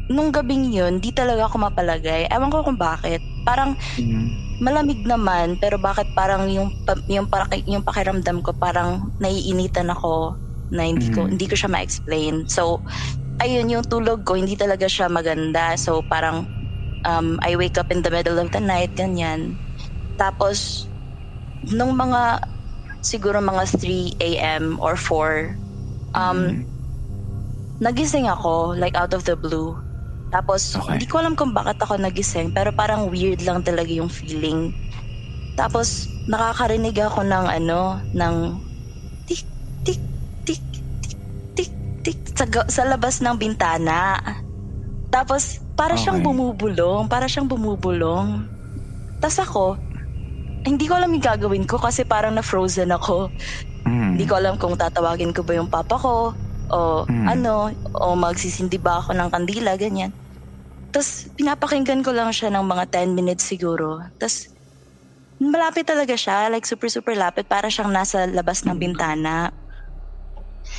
nung 0.08 0.30
gabing 0.30 0.70
yun, 0.72 0.98
di 1.02 1.10
talaga 1.10 1.46
ako 1.50 1.68
mapalagay. 1.68 2.30
Ewan 2.30 2.50
ko 2.52 2.62
kung 2.66 2.78
bakit. 2.78 3.26
Parang, 3.42 3.74
Mhm. 3.98 4.54
malamig 4.62 5.02
naman 5.02 5.58
pero 5.58 5.74
bakit 5.82 6.14
parang 6.14 6.46
yung 6.46 6.70
yung 7.10 7.26
paraki, 7.26 7.66
yung 7.66 7.82
pakiramdam 7.82 8.38
ko 8.46 8.54
parang 8.54 9.10
naiinitan 9.18 9.90
ako 9.90 10.38
na 10.70 10.86
hindi 10.86 11.10
ko 11.10 11.26
Mhm. 11.26 11.34
hindi 11.34 11.46
ko 11.50 11.54
siya 11.58 11.70
ma-explain. 11.74 12.46
So 12.46 12.86
ayun 13.42 13.70
yung 13.74 13.86
tulog 13.86 14.22
ko 14.22 14.38
hindi 14.38 14.54
talaga 14.54 14.86
siya 14.86 15.10
maganda. 15.10 15.74
So 15.74 16.06
parang 16.06 16.46
um, 17.06 17.38
I 17.42 17.58
wake 17.58 17.78
up 17.78 17.90
in 17.90 18.06
the 18.06 18.12
middle 18.14 18.38
of 18.38 18.54
the 18.54 18.62
night 18.62 18.94
ganyan. 18.94 19.58
Tapos 20.14 20.86
nung 21.66 21.94
mga 21.98 22.38
siguro 23.02 23.42
mga 23.42 23.64
3 23.78 24.14
a.m. 24.22 24.78
or 24.78 24.94
4 24.94 25.58
um 26.14 26.64
nagising 27.82 28.28
ako 28.30 28.74
like 28.78 28.94
out 28.96 29.12
of 29.14 29.24
the 29.26 29.36
blue. 29.36 29.76
Tapos 30.32 30.76
Okay. 30.76 30.96
hindi 30.96 31.04
ko 31.04 31.20
alam 31.20 31.36
kung 31.36 31.52
bakit 31.52 31.76
ako 31.82 32.00
nagising 32.00 32.50
pero 32.54 32.72
parang 32.72 33.08
weird 33.12 33.42
lang 33.44 33.60
talaga 33.60 33.90
yung 33.92 34.08
feeling. 34.12 34.72
Tapos 35.58 36.18
nakakarinig 36.28 36.96
ako 36.98 37.22
ng 37.26 37.46
ano 37.50 38.00
ng 38.14 38.36
tik 39.28 39.42
tik 39.84 40.00
tik 40.46 40.62
tik 41.04 41.22
tik 41.56 41.70
tik 42.04 42.18
sa, 42.36 42.44
sa 42.68 42.82
labas 42.88 43.20
ng 43.20 43.36
bintana. 43.36 44.16
Tapos 45.12 45.60
para 45.76 45.94
siyang 45.98 46.18
Okay. 46.18 46.24
bumubulong, 46.24 47.06
para 47.08 47.28
siyang 47.28 47.48
bumubulong. 47.50 48.48
Tapos 49.20 49.38
ako 49.42 49.66
hindi 50.66 50.86
ko 50.86 50.94
alam 50.94 51.10
yung 51.10 51.24
gagawin 51.24 51.66
ko 51.66 51.78
kasi 51.80 52.06
parang 52.06 52.34
na-frozen 52.38 52.90
ako. 52.94 53.34
Mhm. 54.12 54.14
Hindi 54.14 54.24
ko 54.28 54.34
alam 54.36 54.54
kung 54.60 54.76
tatawagin 54.76 55.32
ko 55.32 55.40
ba 55.40 55.56
yung 55.56 55.72
papa 55.72 55.96
ko 55.96 56.36
o 56.68 56.78
Mm. 57.08 57.26
ano, 57.30 57.72
o 57.96 58.12
magsisindi 58.12 58.76
ba 58.76 59.00
ako 59.00 59.16
ng 59.16 59.32
kandila, 59.32 59.72
ganyan. 59.74 60.12
Tapos 60.92 61.24
pinapakinggan 61.32 62.04
ko 62.04 62.12
lang 62.12 62.28
siya 62.28 62.52
ng 62.52 62.60
mga 62.62 62.84
10 62.92 63.16
minutes 63.16 63.48
siguro. 63.48 64.04
Tapos 64.20 64.52
malapit 65.40 65.88
talaga 65.88 66.12
siya, 66.12 66.52
like 66.52 66.68
super 66.68 66.86
super 66.86 67.16
lapit, 67.16 67.48
para 67.48 67.66
siyang 67.66 67.88
nasa 67.88 68.28
labas 68.28 68.62
ng 68.62 68.76
bintana. 68.76 69.48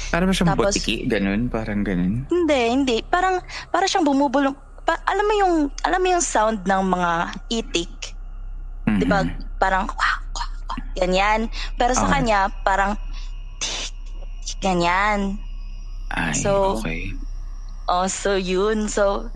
Para 0.08 0.24
ba 0.24 0.32
siyang 0.32 0.54
Tapos- 0.54 0.78
botiki? 0.78 1.10
Ganun? 1.10 1.50
Parang 1.50 1.82
ganun? 1.82 2.30
Hindi, 2.30 2.60
hindi. 2.70 2.96
Parang, 3.04 3.42
para 3.68 3.90
siyang 3.90 4.06
bumubulong. 4.06 4.54
Pa, 4.84 4.94
alam 5.04 5.26
mo 5.26 5.34
yung, 5.36 5.54
alam 5.82 6.00
mo 6.00 6.08
yung 6.10 6.24
sound 6.24 6.64
ng 6.64 6.84
mga 6.86 7.12
itik? 7.50 8.14
Mhm. 8.86 9.00
Di 9.00 9.06
ba? 9.06 9.26
Parang, 9.58 9.88
kwak, 9.88 10.20
kwak, 10.32 10.52
kwak, 10.64 10.82
ganyan. 10.96 11.48
Pero 11.74 11.92
sa 11.92 12.06
Okay. 12.06 12.14
kanya, 12.22 12.40
parang, 12.64 12.96
ganyan. 14.64 15.20
Ay, 16.10 16.32
So, 16.40 16.80
okay. 16.80 17.12
Oh, 17.92 18.08
so 18.08 18.40
yun. 18.40 18.88
So, 18.88 19.28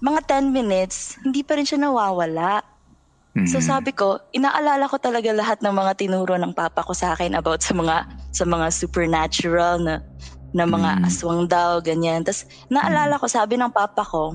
mga 0.00 0.24
10 0.28 0.52
minutes, 0.52 1.16
hindi 1.20 1.44
pa 1.44 1.60
rin 1.60 1.68
siya 1.68 1.80
nawawala. 1.80 2.64
So 3.46 3.60
Mhm. 3.60 3.62
sabi 3.62 3.90
ko, 3.94 4.18
inaalala 4.34 4.90
ko 4.90 4.98
talaga 4.98 5.30
lahat 5.30 5.62
ng 5.62 5.70
mga 5.70 5.92
tinuro 6.00 6.34
ng 6.34 6.50
papa 6.50 6.82
ko 6.82 6.92
sa 6.96 7.14
akin 7.14 7.36
about 7.38 7.62
sa 7.62 7.76
mga 7.76 8.02
sa 8.34 8.42
mga 8.42 8.66
supernatural 8.74 9.78
na 9.78 9.94
na 10.50 10.64
mga 10.66 10.90
Mm. 10.98 11.04
aswang 11.06 11.44
daw, 11.46 11.78
ganyan. 11.84 12.24
Tapos 12.26 12.42
naalala 12.66 13.20
ko, 13.20 13.28
sabi 13.30 13.54
ng 13.60 13.70
papa 13.70 14.02
ko, 14.02 14.34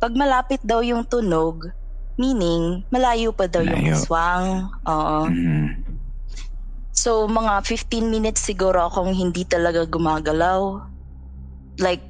pag 0.00 0.12
malapit 0.16 0.58
daw 0.64 0.80
yung 0.82 1.04
tunog, 1.06 1.68
meaning 2.18 2.82
malayo 2.90 3.30
pa 3.30 3.46
daw 3.46 3.62
yung 3.62 3.78
Malayo. 3.78 3.94
aswang. 3.94 4.66
Oo. 4.88 5.20
Mhm. 5.30 5.87
So, 6.98 7.30
mga 7.30 7.62
15 7.62 8.10
minutes 8.10 8.42
siguro 8.42 8.90
akong 8.90 9.14
hindi 9.14 9.46
talaga 9.46 9.86
gumagalaw. 9.86 10.82
Like, 11.78 12.02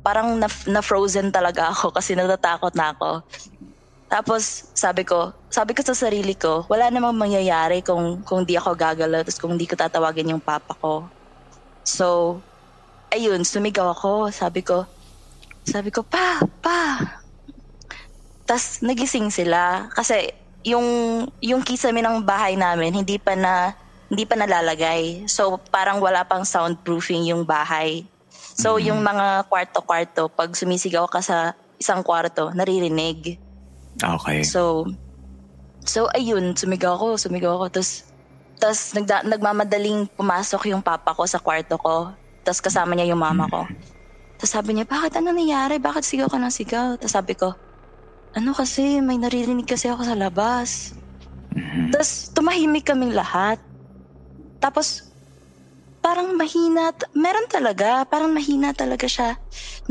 parang 0.00 0.40
na, 0.40 0.48
na-frozen 0.64 1.28
talaga 1.28 1.68
ako 1.68 1.92
kasi 1.96 2.16
natatakot 2.16 2.72
na 2.72 2.96
ako. 2.96 3.20
Tapos, 4.08 4.72
sabi 4.72 5.04
ko, 5.04 5.28
sabi 5.52 5.76
ko 5.76 5.84
sa 5.84 5.92
sarili 5.92 6.32
ko, 6.32 6.64
wala 6.72 6.88
namang 6.88 7.20
mangyayari 7.20 7.84
kung, 7.84 8.24
kung 8.24 8.48
di 8.48 8.56
ako 8.56 8.72
gagalaw, 8.72 9.20
tapos 9.20 9.36
kung 9.36 9.60
di 9.60 9.68
ko 9.68 9.76
tatawagin 9.76 10.32
yung 10.32 10.40
papa 10.40 10.72
ko. 10.80 11.12
So, 11.84 12.40
ayun, 13.12 13.44
sumigaw 13.44 13.92
ako. 13.92 14.32
Sabi 14.32 14.64
ko, 14.64 14.88
sabi 15.68 15.92
ko, 15.92 16.00
pa, 16.00 16.40
pa. 16.64 16.96
Tapos, 18.48 18.80
nagising 18.80 19.28
sila. 19.28 19.92
Kasi, 19.92 20.32
yung, 20.64 20.88
yung 21.44 21.60
kisame 21.60 22.00
ng 22.00 22.24
bahay 22.24 22.56
namin, 22.56 22.96
hindi 23.04 23.20
pa 23.20 23.36
na, 23.36 23.76
hindi 24.08 24.24
pa 24.24 24.34
nalalagay. 24.36 25.28
So, 25.28 25.60
parang 25.68 26.00
wala 26.00 26.24
pang 26.24 26.44
soundproofing 26.44 27.28
yung 27.28 27.44
bahay. 27.44 28.08
So, 28.58 28.80
yung 28.80 29.04
mga 29.04 29.46
kwarto-kwarto, 29.46 30.32
pag 30.32 30.50
sumisigaw 30.56 31.06
ka 31.06 31.22
sa 31.22 31.54
isang 31.78 32.02
kwarto, 32.02 32.50
naririnig. 32.50 33.38
Okay. 34.02 34.42
So, 34.42 34.88
so 35.86 36.10
ayun, 36.16 36.58
sumigaw 36.58 36.98
ako, 36.98 37.20
sumigaw 37.20 37.54
ako. 37.54 37.78
Tapos, 37.78 38.08
tapos 38.58 38.80
nagda, 38.90 39.22
nagmamadaling 39.22 40.10
pumasok 40.18 40.74
yung 40.74 40.82
papa 40.82 41.14
ko 41.14 41.22
sa 41.24 41.38
kwarto 41.38 41.78
ko. 41.78 42.10
Tapos 42.42 42.58
kasama 42.58 42.98
niya 42.98 43.14
yung 43.14 43.22
mama 43.22 43.46
ko. 43.46 43.62
Tapos 44.38 44.50
sabi 44.50 44.74
niya, 44.74 44.86
bakit 44.86 45.14
ano 45.14 45.30
nangyari? 45.30 45.78
Bakit 45.78 46.02
sigaw 46.02 46.26
ka 46.26 46.38
ng 46.38 46.50
sigaw? 46.50 46.98
Tapos 46.98 47.14
sabi 47.14 47.34
ko, 47.38 47.54
ano 48.34 48.50
kasi, 48.54 48.98
may 48.98 49.18
naririnig 49.18 49.66
kasi 49.66 49.86
ako 49.86 50.02
sa 50.02 50.18
labas. 50.18 50.94
Mhm. 51.54 51.94
Tapos 51.94 52.34
tumahimik 52.34 52.86
kaming 52.86 53.14
lahat. 53.14 53.58
Tapos 54.58 55.14
parang 56.02 56.34
mahina, 56.38 56.94
meron 57.14 57.46
talaga, 57.50 58.06
parang 58.06 58.30
mahina 58.34 58.70
talaga 58.74 59.06
siya 59.10 59.38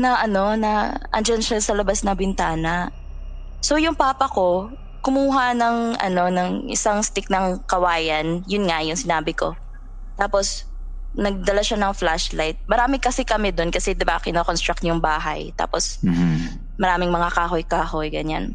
na 0.00 0.20
ano, 0.24 0.56
na 0.56 0.96
andyan 1.12 1.44
siya 1.44 1.60
sa 1.60 1.76
labas 1.76 2.04
na 2.04 2.16
bintana. 2.16 2.92
So 3.60 3.76
yung 3.76 3.96
papa 3.98 4.28
ko, 4.28 4.72
kumuha 5.04 5.56
ng 5.56 5.76
ano, 6.00 6.24
ng 6.32 6.50
isang 6.72 7.00
stick 7.04 7.28
ng 7.32 7.64
kawayan, 7.68 8.44
yun 8.48 8.68
nga 8.68 8.80
yung 8.84 8.98
sinabi 8.98 9.32
ko. 9.36 9.56
Tapos 10.16 10.68
nagdala 11.16 11.64
siya 11.64 11.80
ng 11.80 11.94
flashlight. 11.96 12.62
Marami 12.68 13.00
kasi 13.00 13.24
kami 13.24 13.50
doon 13.50 13.72
kasi 13.72 13.96
'di 13.96 14.04
ba 14.06 14.20
kino-construct 14.20 14.84
yung 14.86 15.00
bahay. 15.02 15.50
Tapos 15.56 15.98
Mhm. 16.04 16.76
maraming 16.78 17.10
mga 17.10 17.30
kahoy-kahoy, 17.34 18.08
ganyan. 18.12 18.54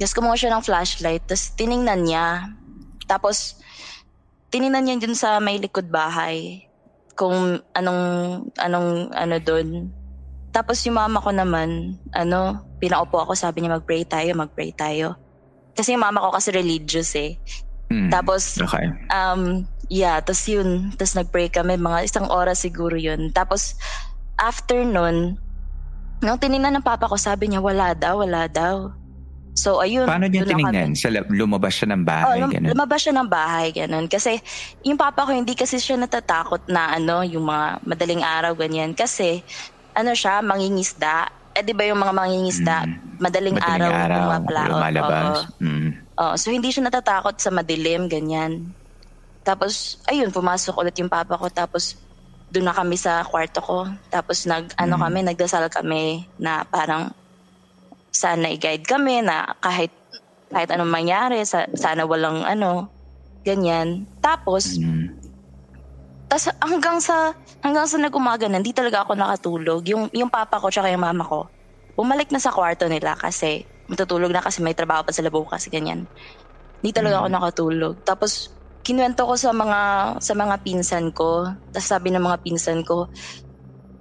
Tapos 0.00 0.14
kumuha 0.16 0.36
siya 0.38 0.50
ng 0.54 0.64
flashlight, 0.64 1.22
tapos 1.28 1.54
tiningnan 1.54 2.02
niya. 2.02 2.26
Tapos, 3.04 3.60
tiningnan 4.54 4.86
niya 4.86 5.02
dun 5.02 5.18
sa 5.18 5.42
may 5.42 5.58
likod 5.58 5.90
bahay 5.90 6.62
kung 7.18 7.58
anong, 7.74 8.02
anong, 8.54 9.10
ano 9.10 9.36
dun. 9.42 9.90
Tapos 10.54 10.78
yung 10.86 10.94
mama 10.94 11.18
ko 11.18 11.34
naman, 11.34 11.98
ano, 12.14 12.62
pinaupo 12.78 13.18
ako, 13.18 13.34
sabi 13.34 13.66
niya 13.66 13.74
mag-pray 13.82 14.06
tayo, 14.06 14.30
mag-pray 14.38 14.70
tayo. 14.70 15.18
kasi 15.74 15.98
yung 15.98 16.06
mama 16.06 16.22
ko 16.22 16.30
kasi 16.38 16.54
religious 16.54 17.18
eh. 17.18 17.34
Mm, 17.90 18.14
Tapos, 18.14 18.62
okay. 18.62 18.86
um, 19.10 19.66
yeah, 19.90 20.22
tapos 20.22 20.46
yun, 20.46 20.94
tapos 20.94 21.18
nag-pray 21.18 21.50
kami, 21.50 21.74
mga 21.74 22.06
isang 22.06 22.30
oras 22.30 22.62
siguro 22.62 22.94
yun. 22.94 23.34
Tapos, 23.34 23.74
after 24.38 24.86
nun, 24.86 25.34
nung 26.22 26.38
tinignan 26.38 26.78
ng 26.78 26.86
papa 26.86 27.10
ko, 27.10 27.18
sabi 27.18 27.50
niya, 27.50 27.58
wala 27.58 27.90
daw, 27.90 28.22
wala 28.22 28.46
daw. 28.46 28.94
So, 29.54 29.78
ayun. 29.78 30.02
Paano 30.04 30.26
niya 30.26 30.42
tinignan? 30.42 30.98
Sa 30.98 31.08
lumabas 31.30 31.78
siya 31.78 31.94
ng 31.94 32.02
Oh, 32.02 32.06
bahay, 32.06 32.38
lum- 32.42 32.50
ganun. 32.50 32.70
lumabas 32.74 32.98
siya 33.00 33.14
ng 33.14 33.28
bahay, 33.30 33.66
ganun. 33.70 34.06
Kasi, 34.06 34.42
yung 34.82 34.98
papa 34.98 35.22
ko, 35.22 35.30
hindi 35.30 35.54
kasi 35.54 35.78
siya 35.78 35.94
natatakot 35.94 36.66
na, 36.66 36.90
ano, 36.90 37.22
yung 37.22 37.46
mga 37.46 37.86
madaling 37.86 38.20
araw, 38.20 38.52
ganyan. 38.52 38.90
Kasi, 38.92 39.46
ano 39.94 40.10
siya, 40.10 40.42
mangingisda. 40.42 41.30
Eh, 41.54 41.62
di 41.62 41.70
ba 41.70 41.86
yung 41.86 42.02
mga 42.02 42.10
mangingisda, 42.12 42.82
Mm. 42.82 43.22
madaling, 43.22 43.54
Madaling 43.54 43.62
araw, 43.78 43.90
araw, 43.94 44.18
pumapalaot. 44.18 44.70
lumalabas. 44.74 45.22
Oo. 45.22 45.62
Mm. 45.62 45.88
Oo, 46.14 46.34
so 46.34 46.46
hindi 46.50 46.68
siya 46.68 46.82
natatakot 46.84 47.38
sa 47.38 47.50
madilim, 47.50 48.10
ganyan. 48.10 48.74
Tapos, 49.40 50.02
ayun, 50.04 50.34
pumasok 50.34 50.74
ulit 50.76 50.98
yung 50.98 51.06
papa 51.08 51.38
ko. 51.38 51.46
Tapos, 51.46 51.94
doon 52.50 52.66
na 52.66 52.74
kami 52.74 52.98
sa 52.98 53.22
kwarto 53.22 53.62
ko. 53.62 53.86
Tapos, 54.08 54.50
nag, 54.50 54.74
ano 54.74 54.98
Mm. 54.98 55.02
kami, 55.06 55.18
nagdasal 55.24 55.70
kami 55.70 56.02
na 56.36 56.66
parang 56.66 57.14
sana 58.14 58.46
i-guide 58.54 58.86
kami 58.86 59.26
na 59.26 59.58
kahit 59.58 59.90
kahit 60.54 60.70
anong 60.70 60.92
mangyari, 60.92 61.42
sa, 61.42 61.66
sana 61.74 62.06
walang 62.06 62.46
ano, 62.46 62.94
ganyan. 63.42 64.06
Tapos, 64.22 64.78
Mm. 64.78 65.18
tas 66.30 66.46
hanggang 66.62 67.02
sa 67.02 67.34
hanggang 67.62 67.86
sa 67.90 67.98
nag-umaga 67.98 68.46
na, 68.46 68.62
hindi 68.62 68.70
talaga 68.74 69.02
ako 69.06 69.18
nakatulog. 69.18 69.82
Yung 69.90 70.06
yung 70.14 70.30
papa 70.30 70.62
ko 70.62 70.70
tsaka 70.70 70.90
yung 70.94 71.02
mama 71.02 71.26
ko, 71.26 71.50
bumalik 71.98 72.30
na 72.30 72.38
sa 72.42 72.54
kwarto 72.54 72.86
nila 72.90 73.18
kasi 73.18 73.66
matutulog 73.90 74.30
na 74.32 74.40
kasi 74.42 74.62
may 74.64 74.74
trabaho 74.78 75.02
pa 75.04 75.12
sila 75.12 75.28
bukas 75.34 75.66
ganyan. 75.68 76.06
Hindi 76.82 76.92
talaga 76.94 77.22
ako 77.24 77.28
nakatulog. 77.32 77.94
Tapos 78.06 78.54
kinuwento 78.86 79.24
ko 79.26 79.34
sa 79.38 79.50
mga 79.54 79.80
sa 80.22 80.32
mga 80.38 80.56
pinsan 80.64 81.10
ko. 81.14 81.48
Tapos 81.74 81.88
sabi 81.88 82.10
ng 82.14 82.22
mga 82.24 82.38
pinsan 82.44 82.82
ko, 82.86 83.08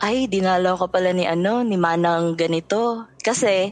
ay 0.03 0.27
dinalaw 0.31 0.75
ko 0.79 0.87
pala 0.91 1.11
ni 1.15 1.25
ano, 1.27 1.63
ni 1.63 1.77
Manang 1.79 2.35
ganito. 2.39 3.07
Kasi 3.23 3.71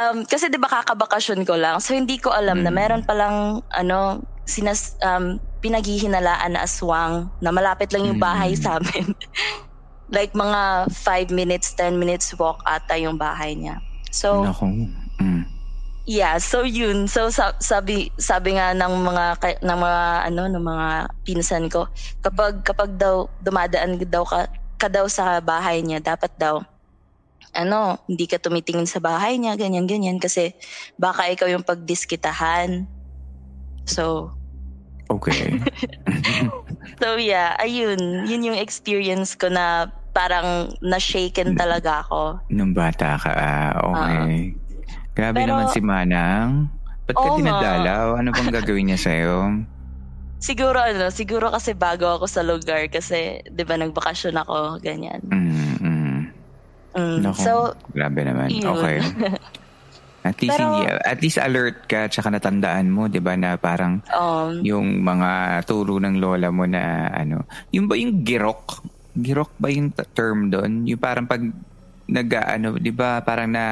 um, 0.00 0.24
kasi 0.24 0.48
'di 0.48 0.58
ba 0.58 0.70
kakabakasyon 0.70 1.44
ko 1.44 1.54
lang. 1.56 1.78
So 1.78 1.92
hindi 1.92 2.16
ko 2.18 2.32
alam 2.32 2.64
na 2.64 2.72
Mm. 2.72 2.76
meron 2.76 3.02
palang 3.04 3.60
ano 3.72 4.22
sinas 4.48 4.96
um, 5.04 5.38
pinaghihinalaan 5.62 6.58
na 6.58 6.66
aswang 6.66 7.30
na 7.38 7.54
malapit 7.54 7.92
lang 7.94 8.08
yung 8.10 8.18
bahay 8.18 8.56
Mm. 8.56 8.60
sa 8.60 8.80
amin. 8.80 9.06
like 10.16 10.34
mga 10.34 10.90
5 10.92 11.30
minutes, 11.32 11.72
10 11.78 11.96
minutes 11.96 12.34
walk 12.36 12.60
ata 12.66 12.98
yung 12.98 13.16
bahay 13.16 13.54
niya. 13.54 13.80
So 14.10 14.42
Naku. 14.44 14.66
Mm. 15.20 15.44
Yeah, 16.02 16.42
so 16.42 16.66
yun. 16.66 17.06
So 17.06 17.30
sa- 17.30 17.54
sabi 17.62 18.10
sabi 18.18 18.58
nga 18.58 18.74
ng 18.74 18.90
mga 19.06 19.38
ng 19.62 19.78
mga 19.78 20.02
ano 20.26 20.42
ng 20.50 20.64
mga 20.66 20.88
pinsan 21.22 21.70
ko, 21.70 21.86
kapag 22.18 22.66
kapag 22.66 22.98
daw 22.98 23.30
dumadaan 23.38 24.02
daw 24.10 24.26
ka, 24.26 24.50
ka 24.82 24.90
daw 24.90 25.06
sa 25.06 25.38
bahay 25.38 25.78
niya, 25.78 26.02
dapat 26.02 26.34
daw 26.34 26.58
ano, 27.52 28.00
hindi 28.08 28.24
ka 28.24 28.40
tumitingin 28.40 28.88
sa 28.88 28.98
bahay 28.98 29.36
niya, 29.36 29.56
ganyan 29.56 29.84
ganyan 29.84 30.16
kasi 30.16 30.56
baka 30.96 31.28
ikaw 31.28 31.48
yung 31.48 31.64
pagdiskitahan. 31.64 32.88
So, 33.84 34.32
Okay. 35.12 35.60
so 37.00 37.20
yeah, 37.20 37.52
ayun, 37.60 38.24
yun 38.24 38.48
yung 38.48 38.56
experience 38.56 39.36
ko 39.36 39.52
na 39.52 39.92
parang 40.16 40.72
na-shaken 40.80 41.52
talaga 41.52 42.00
ako. 42.00 42.40
Nung 42.48 42.72
bata 42.72 43.20
ka, 43.20 43.32
ah, 43.32 43.72
okay. 43.76 44.56
Grabe 45.12 45.44
Pero- 45.44 45.52
naman 45.52 45.68
si 45.68 45.80
Manang. 45.84 46.72
Ba't 47.04 47.16
ka 47.18 47.28
nga. 47.28 47.36
dinadalaw? 47.36 48.06
Ano 48.16 48.32
bang 48.32 48.48
gagawin 48.56 48.88
niya 48.88 49.00
sa'yo? 49.00 49.36
Siguro 50.42 50.80
ano, 50.80 51.12
siguro 51.12 51.52
kasi 51.52 51.70
bago 51.70 52.18
ako 52.18 52.26
sa 52.26 52.42
lugar 52.42 52.90
kasi 52.90 53.46
'di 53.46 53.62
ba 53.62 53.78
nagbakasyon 53.78 54.42
ako, 54.42 54.82
ganyan. 54.82 55.22
Mm, 55.22 55.38
mm. 55.38 55.61
Mm. 56.92 57.18
Naku, 57.24 57.40
So, 57.40 57.52
grabe 57.92 58.20
naman. 58.24 58.48
yun. 58.52 58.68
Okay. 58.68 58.96
At 60.22 60.38
least, 60.38 60.54
Pero- 60.54 60.78
hindi, 60.78 60.86
at 60.86 61.18
least 61.18 61.38
alert 61.42 61.90
ka 61.90 62.06
tsaka 62.06 62.30
natandaan 62.30 62.86
mo, 62.86 63.10
di 63.10 63.18
ba, 63.18 63.34
na 63.34 63.58
parang 63.58 63.98
um, 64.14 64.54
yung 64.62 65.02
mga 65.02 65.58
turo 65.66 65.98
ng 65.98 66.22
lola 66.22 66.46
mo 66.54 66.62
na 66.62 67.10
ano, 67.10 67.42
yung 67.74 67.90
ba 67.90 67.98
yung 67.98 68.22
girok? 68.22 68.86
Girok 69.18 69.50
ba 69.58 69.66
yung 69.66 69.90
term 69.90 70.46
doon? 70.46 70.86
Yung 70.86 71.02
parang 71.02 71.26
pag 71.26 71.42
nag 72.06 72.28
ano, 72.38 72.78
di 72.78 72.94
ba, 72.94 73.18
parang 73.26 73.50
na 73.50 73.64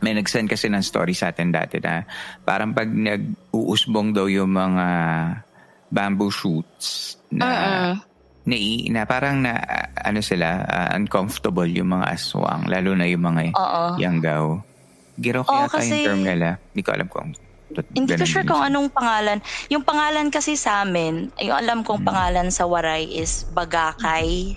may 0.00 0.16
nag-send 0.16 0.48
kasi 0.48 0.72
ng 0.72 0.80
story 0.80 1.12
sa 1.12 1.28
atin 1.28 1.52
dati 1.52 1.76
na 1.76 2.08
parang 2.40 2.72
pag 2.72 2.88
nag-uusbong 2.88 4.16
daw 4.16 4.32
yung 4.32 4.48
mga 4.48 4.86
bamboo 5.92 6.32
shoots 6.32 7.18
na 7.28 7.44
mm-mm. 7.44 7.92
Na, 8.48 8.56
na 8.88 9.00
parang 9.04 9.44
na 9.44 9.60
ano 10.00 10.24
sila 10.24 10.64
uh, 10.64 10.88
uncomfortable 10.96 11.68
yung 11.68 11.92
mga 11.92 12.16
aswang 12.16 12.64
lalo 12.64 12.96
na 12.96 13.04
yung 13.04 13.20
mga 13.20 13.52
Oo. 13.52 13.82
yanggaw. 14.00 14.44
Girok 15.18 15.46
Oo, 15.46 15.66
yata 15.66 15.76
yung 15.76 15.92
kasi- 15.92 16.06
term 16.06 16.22
nila. 16.24 16.48
Hindi 16.72 16.82
ko 16.82 16.90
alam 16.96 17.08
kung 17.08 17.28
Hindi 17.92 18.16
ko 18.16 18.24
sure 18.24 18.48
kung 18.48 18.64
anong 18.64 18.88
pangalan. 18.88 19.44
Yung 19.68 19.84
pangalan 19.84 20.32
kasi 20.32 20.56
sa 20.56 20.80
amin, 20.80 21.28
yung 21.36 21.52
alam 21.52 21.84
kong 21.84 22.00
Hmm. 22.00 22.08
pangalan 22.08 22.48
sa 22.48 22.64
Waray 22.64 23.04
is 23.04 23.44
Bagakay. 23.52 24.56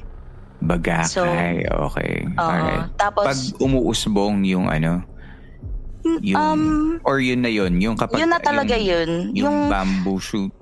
Bagakay. 0.63 1.11
So, 1.11 1.27
okay. 1.91 2.23
Oo. 2.31 2.39
Alright. 2.39 2.87
Tapos, 2.95 3.25
Pag 3.27 3.39
umuusbong 3.59 4.47
yung 4.47 4.71
ano, 4.71 5.03
yung, 6.23 6.39
um, 6.39 6.63
or 7.03 7.19
yun 7.19 7.41
na 7.41 7.51
yun, 7.51 7.75
yung 7.77 7.99
kapag, 7.99 8.23
yun 8.23 8.31
na 8.31 8.39
talaga 8.39 8.73
yung, 8.73 8.87
yun. 8.87 9.09
Yung, 9.35 9.35
Yung, 9.43 9.57
bamboo 9.67 10.15
shoot. 10.17 10.53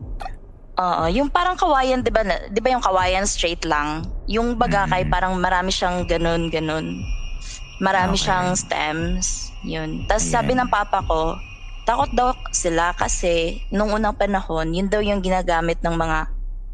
Oo, 0.80 1.04
yung 1.12 1.28
parang 1.28 1.60
kawayan, 1.60 2.00
di 2.00 2.10
ba, 2.10 2.24
di 2.48 2.60
ba 2.60 2.72
yung 2.72 2.82
kawayan 2.82 3.28
straight 3.28 3.62
lang? 3.68 4.08
Yung 4.26 4.56
Bagakay, 4.56 5.04
Mm. 5.04 5.12
parang 5.12 5.34
marami 5.36 5.70
siyang 5.70 6.08
ganun, 6.08 6.48
ganun. 6.48 7.04
Marami 7.80 8.16
Okay. 8.16 8.28
siyang 8.28 8.56
stems. 8.56 9.28
Yun. 9.62 10.08
Tapos 10.08 10.24
Ayan. 10.26 10.34
sabi 10.34 10.52
ng 10.56 10.72
papa 10.72 11.04
ko, 11.04 11.36
takot 11.84 12.12
daw 12.12 12.32
sila 12.52 12.96
kasi 12.96 13.64
nung 13.70 13.92
unang 13.92 14.16
panahon, 14.16 14.72
yun 14.72 14.88
daw 14.88 15.00
yung 15.00 15.20
ginagamit 15.20 15.80
ng 15.80 15.96
mga 15.96 16.20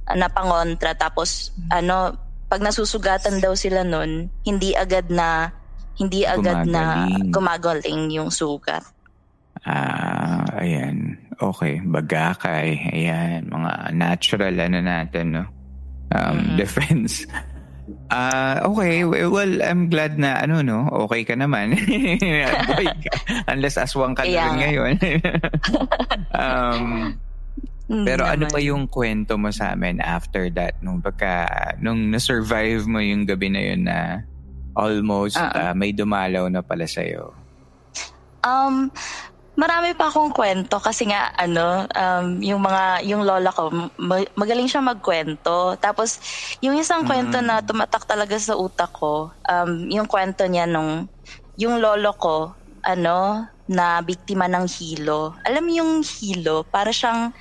uh, 0.06 0.16
napangontra. 0.18 0.94
Tapos, 0.94 1.50
ano, 1.70 2.14
pag 2.46 2.62
nasusugatan 2.62 3.42
daw 3.42 3.58
sila 3.58 3.82
nun, 3.82 4.30
hindi 4.46 4.78
agad 4.78 5.10
na 5.10 5.50
hindi 5.96 6.28
agad 6.28 6.68
na 6.68 7.08
Gumagaling. 7.08 7.32
gumagaling 7.32 8.02
yung 8.12 8.30
sugat. 8.30 8.84
Ah, 9.66 10.46
ayan. 10.60 11.25
Okay, 11.36 11.84
bagakay. 11.84 12.68
Ayan, 12.92 13.48
mga 13.48 13.72
natural 13.92 14.56
ano 14.56 14.80
natin, 14.80 15.26
no? 15.32 15.44
Um, 16.10 16.36
Mhm. 16.38 16.56
defense. 16.56 17.26
Ah, 18.10 18.66
okay. 18.66 19.06
Well, 19.06 19.62
I'm 19.62 19.94
glad 19.94 20.18
na 20.18 20.42
ano 20.42 20.66
no, 20.66 20.90
okay 21.06 21.22
ka 21.22 21.38
naman. 21.38 21.78
Boy. 22.70 22.86
Unless 23.46 23.78
aswang 23.78 24.18
ka 24.18 24.26
na 24.26 24.34
rin 24.34 24.54
nga. 24.58 24.62
ngayon. 24.66 24.94
um, 26.34 26.86
Hindi 27.86 28.06
pero 28.10 28.26
ano 28.26 28.50
naman. 28.50 28.54
pa 28.54 28.60
yung 28.62 28.84
kwento 28.90 29.38
mo 29.38 29.54
sa 29.54 29.78
amin 29.78 30.02
after 30.02 30.50
that 30.50 30.82
nung 30.82 30.98
pagka 30.98 31.46
nung 31.78 32.10
na-survive 32.10 32.90
mo 32.90 32.98
yung 32.98 33.30
gabi 33.30 33.54
na 33.54 33.62
yun 33.62 33.82
na 33.86 34.26
almost 34.74 35.38
ah, 35.38 35.78
may 35.78 35.94
dumalaw 35.94 36.50
na 36.50 36.66
pala 36.66 36.90
sa 36.90 37.06
Um, 38.42 38.90
marami 39.56 39.96
pa 39.96 40.12
akong 40.12 40.36
kwento 40.36 40.80
kasi 40.84 41.08
nga 41.08 41.32
ano, 41.34 41.88
um, 41.88 42.28
yung 42.44 42.60
mga 42.60 43.08
yung 43.08 43.24
lola 43.24 43.50
ko 43.52 43.72
ma- 43.96 44.32
magaling 44.36 44.68
siya 44.68 44.84
magkwento. 44.84 45.80
Tapos 45.80 46.20
yung 46.60 46.76
isang 46.76 47.08
kwento 47.08 47.40
na 47.40 47.64
tumatak 47.64 48.04
talaga 48.04 48.36
sa 48.36 48.60
utak 48.60 48.92
ko, 48.92 49.32
um, 49.48 49.72
yung 49.88 50.06
kwento 50.06 50.44
niya 50.46 50.68
nung 50.68 51.08
yung 51.56 51.80
lolo 51.80 52.12
ko 52.20 52.52
ano 52.84 53.48
na 53.66 54.04
biktima 54.04 54.46
ng 54.46 54.68
hilo. 54.70 55.34
Alam 55.42 55.66
yung 55.72 55.92
hilo, 56.06 56.68
para 56.68 56.94
siyang 56.94 57.34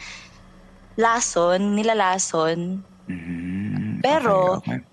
lason, 0.96 1.74
nilalason. 1.74 2.81
Mhm. 3.05 4.00
Pero- 4.00 4.62
okay, 4.62 4.81
okay. 4.81 4.92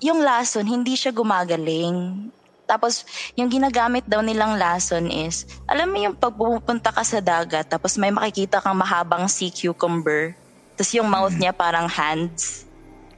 Yung 0.00 0.24
lason, 0.24 0.64
hindi 0.64 0.96
siya 0.96 1.12
gumagaling. 1.12 2.30
Tapos, 2.70 3.02
yung 3.34 3.50
ginagamit 3.50 4.06
daw 4.06 4.22
nilang 4.22 4.54
lason 4.54 5.10
is, 5.10 5.42
alam 5.66 5.90
mo 5.90 5.98
yung 5.98 6.14
pag 6.14 6.30
pupunta 6.30 6.94
ka 6.94 7.02
sa 7.02 7.18
dagat, 7.18 7.66
tapos 7.66 7.98
may 7.98 8.14
makikita 8.14 8.62
kang 8.62 8.78
mahabang 8.78 9.26
sea 9.26 9.50
cucumber, 9.50 10.38
tapos 10.78 10.94
yung 10.94 11.10
mouth 11.10 11.34
niya 11.34 11.50
parang 11.50 11.90
hands. 11.90 12.62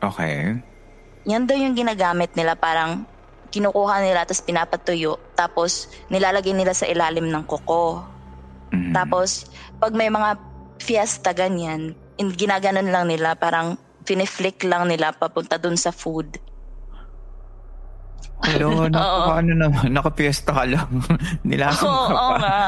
Okay. 0.01 0.57
Yan 1.29 1.45
daw 1.45 1.53
yung 1.53 1.77
ginagamit 1.77 2.33
nila, 2.33 2.57
parang 2.57 3.05
kinukuha 3.53 4.01
nila, 4.01 4.25
tapos 4.25 4.41
pinapatuyo, 4.41 5.21
tapos 5.37 5.93
nilalagay 6.09 6.57
nila 6.57 6.73
sa 6.73 6.89
ilalim 6.89 7.29
ng 7.29 7.45
kuko. 7.45 8.01
Mhm. 8.73 8.97
Tapos, 8.97 9.53
pag 9.77 9.93
may 9.93 10.09
mga 10.09 10.41
fiesta 10.81 11.37
ganyan, 11.37 11.93
in, 12.17 12.33
ginaganon 12.33 12.89
lang 12.89 13.05
nila, 13.05 13.37
parang 13.37 13.77
finiflick 14.09 14.65
lang 14.65 14.89
nila 14.89 15.13
papunta 15.13 15.61
dun 15.61 15.77
sa 15.77 15.93
food. 15.93 16.41
Hello, 18.43 18.87
naku, 18.93 19.31
ano 19.31 19.53
naman, 19.55 19.89
nakapiesta 19.93 20.51
ka 20.51 20.65
lang. 20.67 20.91
Nilasong 21.49 21.87
Oo, 21.89 22.07
ka 22.07 22.13
pa. 22.13 22.19
oo 22.19 22.35
nga. 22.39 22.59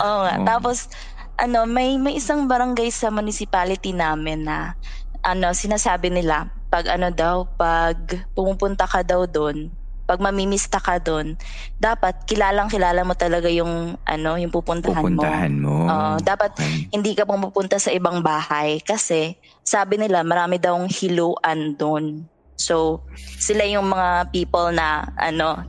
Oo 0.00 0.18
nga. 0.24 0.34
Oo. 0.40 0.46
Tapos, 0.46 0.88
ano, 1.36 1.64
may, 1.64 1.96
may 1.96 2.20
isang 2.20 2.44
barangay 2.44 2.92
sa 2.92 3.08
municipality 3.08 3.96
namin 3.96 4.44
na, 4.44 4.76
ano, 5.24 5.52
sinasabi 5.52 6.12
nila, 6.12 6.48
pag 6.68 6.86
ano 6.86 7.10
daw, 7.10 7.48
pag 7.56 7.96
pumupunta 8.30 8.84
ka 8.86 9.02
daw 9.02 9.24
doon, 9.26 9.72
pag 10.04 10.18
mamimista 10.18 10.82
ka 10.82 10.98
doon, 10.98 11.38
dapat 11.78 12.26
kilalang 12.26 12.66
kilala 12.66 13.06
mo 13.06 13.14
talaga 13.14 13.46
yung, 13.46 13.94
ano, 14.04 14.30
yung 14.34 14.50
pupuntahan, 14.50 15.00
Pupuntahan 15.00 15.54
mo. 15.54 15.86
Oo, 15.86 16.10
dapat 16.18 16.50
Okay. 16.58 16.90
hindi 16.90 17.14
ka 17.14 17.22
pumupunta 17.24 17.78
sa 17.78 17.94
ibang 17.94 18.18
bahay 18.18 18.82
kasi 18.82 19.38
sabi 19.62 20.02
nila 20.02 20.26
marami 20.26 20.58
daw 20.58 20.74
hiluan 20.90 21.78
doon. 21.78 22.26
So, 22.60 23.08
sila 23.40 23.64
yung 23.64 23.88
mga 23.88 24.28
people 24.28 24.68
na 24.76 25.08
ano 25.16 25.64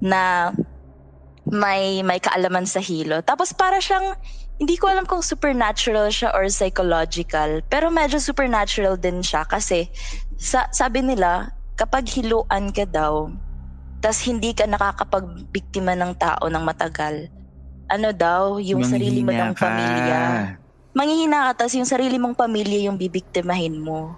na 0.00 0.52
may 1.44 2.00
may 2.00 2.16
kaalaman 2.18 2.64
sa 2.64 2.80
hilo. 2.80 3.20
Tapos 3.20 3.52
para 3.52 3.76
siyang 3.78 4.16
hindi 4.56 4.78
ko 4.80 4.88
alam 4.88 5.04
kung 5.04 5.20
supernatural 5.20 6.08
siya 6.08 6.32
or 6.32 6.48
psychological, 6.48 7.60
pero 7.68 7.92
medyo 7.92 8.16
supernatural 8.22 8.96
din 8.96 9.20
siya 9.20 9.44
kasi 9.44 9.90
sa, 10.38 10.64
sabi 10.70 11.02
nila 11.02 11.50
kapag 11.74 12.06
hiluan 12.06 12.70
ka 12.70 12.86
daw, 12.86 13.28
tas 13.98 14.22
hindi 14.24 14.54
ka 14.54 14.64
nakakapagbiktima 14.70 15.98
ng 15.98 16.12
tao 16.14 16.46
ng 16.46 16.64
matagal, 16.64 17.28
ano 17.90 18.08
daw, 18.14 18.62
yung 18.62 18.86
sarili 18.86 19.20
mo 19.26 19.34
ng 19.34 19.52
ka. 19.52 19.66
pamilya. 19.68 20.20
Manghihina 20.94 21.50
ka, 21.50 21.66
tas 21.66 21.74
yung 21.74 21.88
sarili 21.88 22.16
mong 22.22 22.38
pamilya 22.38 22.86
yung 22.86 22.96
bibiktimahin 22.96 23.82
mo. 23.82 24.14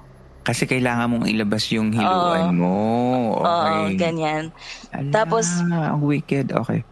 Kasi 0.46 0.62
kailangan 0.70 1.10
mong 1.10 1.26
ilabas 1.26 1.66
yung 1.74 1.90
hiluan 1.90 2.54
Oo. 2.54 2.60
mo. 2.62 2.76
Okay. 3.42 3.74
Oo, 3.74 3.98
ganyan. 3.98 4.44
Ala, 4.94 5.10
Tapos- 5.10 5.58
ang 5.66 5.98
wicked. 6.06 6.54
Okay. 6.54 6.86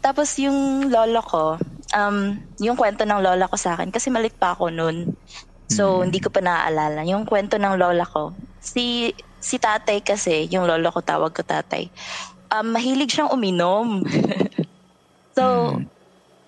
Tapos 0.00 0.32
yung 0.40 0.88
lola 0.88 1.20
ko, 1.20 1.60
um, 1.92 2.40
yung 2.56 2.80
kwento 2.80 3.04
ng 3.04 3.20
lola 3.20 3.44
ko 3.52 3.56
sa 3.60 3.76
akin, 3.76 3.92
kasi 3.92 4.08
malit 4.08 4.32
pa 4.32 4.56
ako 4.56 4.72
noon. 4.72 5.12
So, 5.70 6.02
hindi 6.02 6.18
ko 6.18 6.32
pa 6.32 6.42
naaalala. 6.42 7.06
Yung 7.06 7.28
kwento 7.28 7.60
ng 7.60 7.78
lola 7.78 8.02
ko, 8.02 8.34
si, 8.58 9.14
si 9.38 9.60
tatay 9.60 10.02
kasi, 10.02 10.50
yung 10.50 10.66
lola 10.66 10.90
ko 10.90 11.04
tawag 11.04 11.36
ko 11.36 11.44
tatay, 11.44 11.86
um, 12.50 12.66
mahilig 12.74 13.12
siyang 13.12 13.30
uminom. 13.30 14.02
so, 15.36 15.76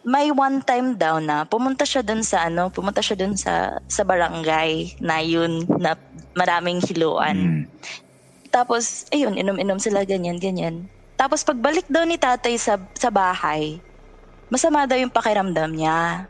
may 0.02 0.34
one 0.34 0.58
time 0.66 0.98
daw 0.98 1.22
na 1.22 1.46
pumunta 1.46 1.86
siya 1.86 2.02
dun 2.02 2.26
sa 2.26 2.50
ano, 2.50 2.68
pumunta 2.74 2.98
siya 2.98 3.14
dun 3.14 3.38
sa 3.38 3.78
sa 3.86 4.02
barangay 4.02 4.98
na 4.98 5.22
yun 5.22 5.62
na 5.78 5.94
maraming 6.36 6.80
hiluan. 6.84 7.36
Mm. 7.36 7.62
Tapos, 8.52 9.08
ayun, 9.08 9.36
inom-inom 9.36 9.80
sila, 9.80 10.04
ganyan, 10.04 10.36
ganyan. 10.36 10.88
Tapos 11.16 11.46
pagbalik 11.46 11.86
daw 11.86 12.02
ni 12.02 12.18
tatay 12.18 12.58
sa, 12.58 12.76
sa 12.98 13.08
bahay, 13.08 13.78
masama 14.52 14.84
daw 14.84 14.98
yung 14.98 15.12
pakiramdam 15.12 15.72
niya. 15.72 16.26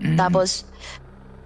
Mm. 0.00 0.16
Tapos, 0.16 0.64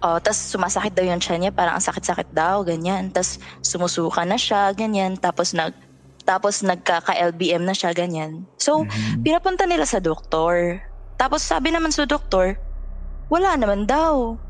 oh, 0.05 0.21
tas 0.21 0.37
sumasakit 0.37 0.93
daw 0.93 1.03
yung 1.03 1.19
tiyan 1.19 1.49
niya, 1.49 1.53
parang 1.57 1.81
ang 1.81 1.85
sakit-sakit 1.85 2.31
daw, 2.31 2.61
ganyan. 2.63 3.09
Tapos 3.11 3.41
sumusuka 3.65 4.23
na 4.29 4.37
siya, 4.37 4.71
ganyan. 4.77 5.17
Tapos 5.17 5.57
nag 5.57 5.73
tapos 6.25 6.65
nagkaka-LBM 6.65 7.69
na 7.69 7.77
siya, 7.77 7.93
ganyan. 7.93 8.49
So, 8.57 8.89
pinapunta 9.21 9.69
nila 9.69 9.85
sa 9.85 10.01
doktor. 10.01 10.81
Tapos 11.21 11.45
sabi 11.45 11.69
naman 11.69 11.93
sa 11.93 12.09
doktor, 12.09 12.57
wala 13.29 13.61
naman 13.61 13.85
daw. 13.85 14.41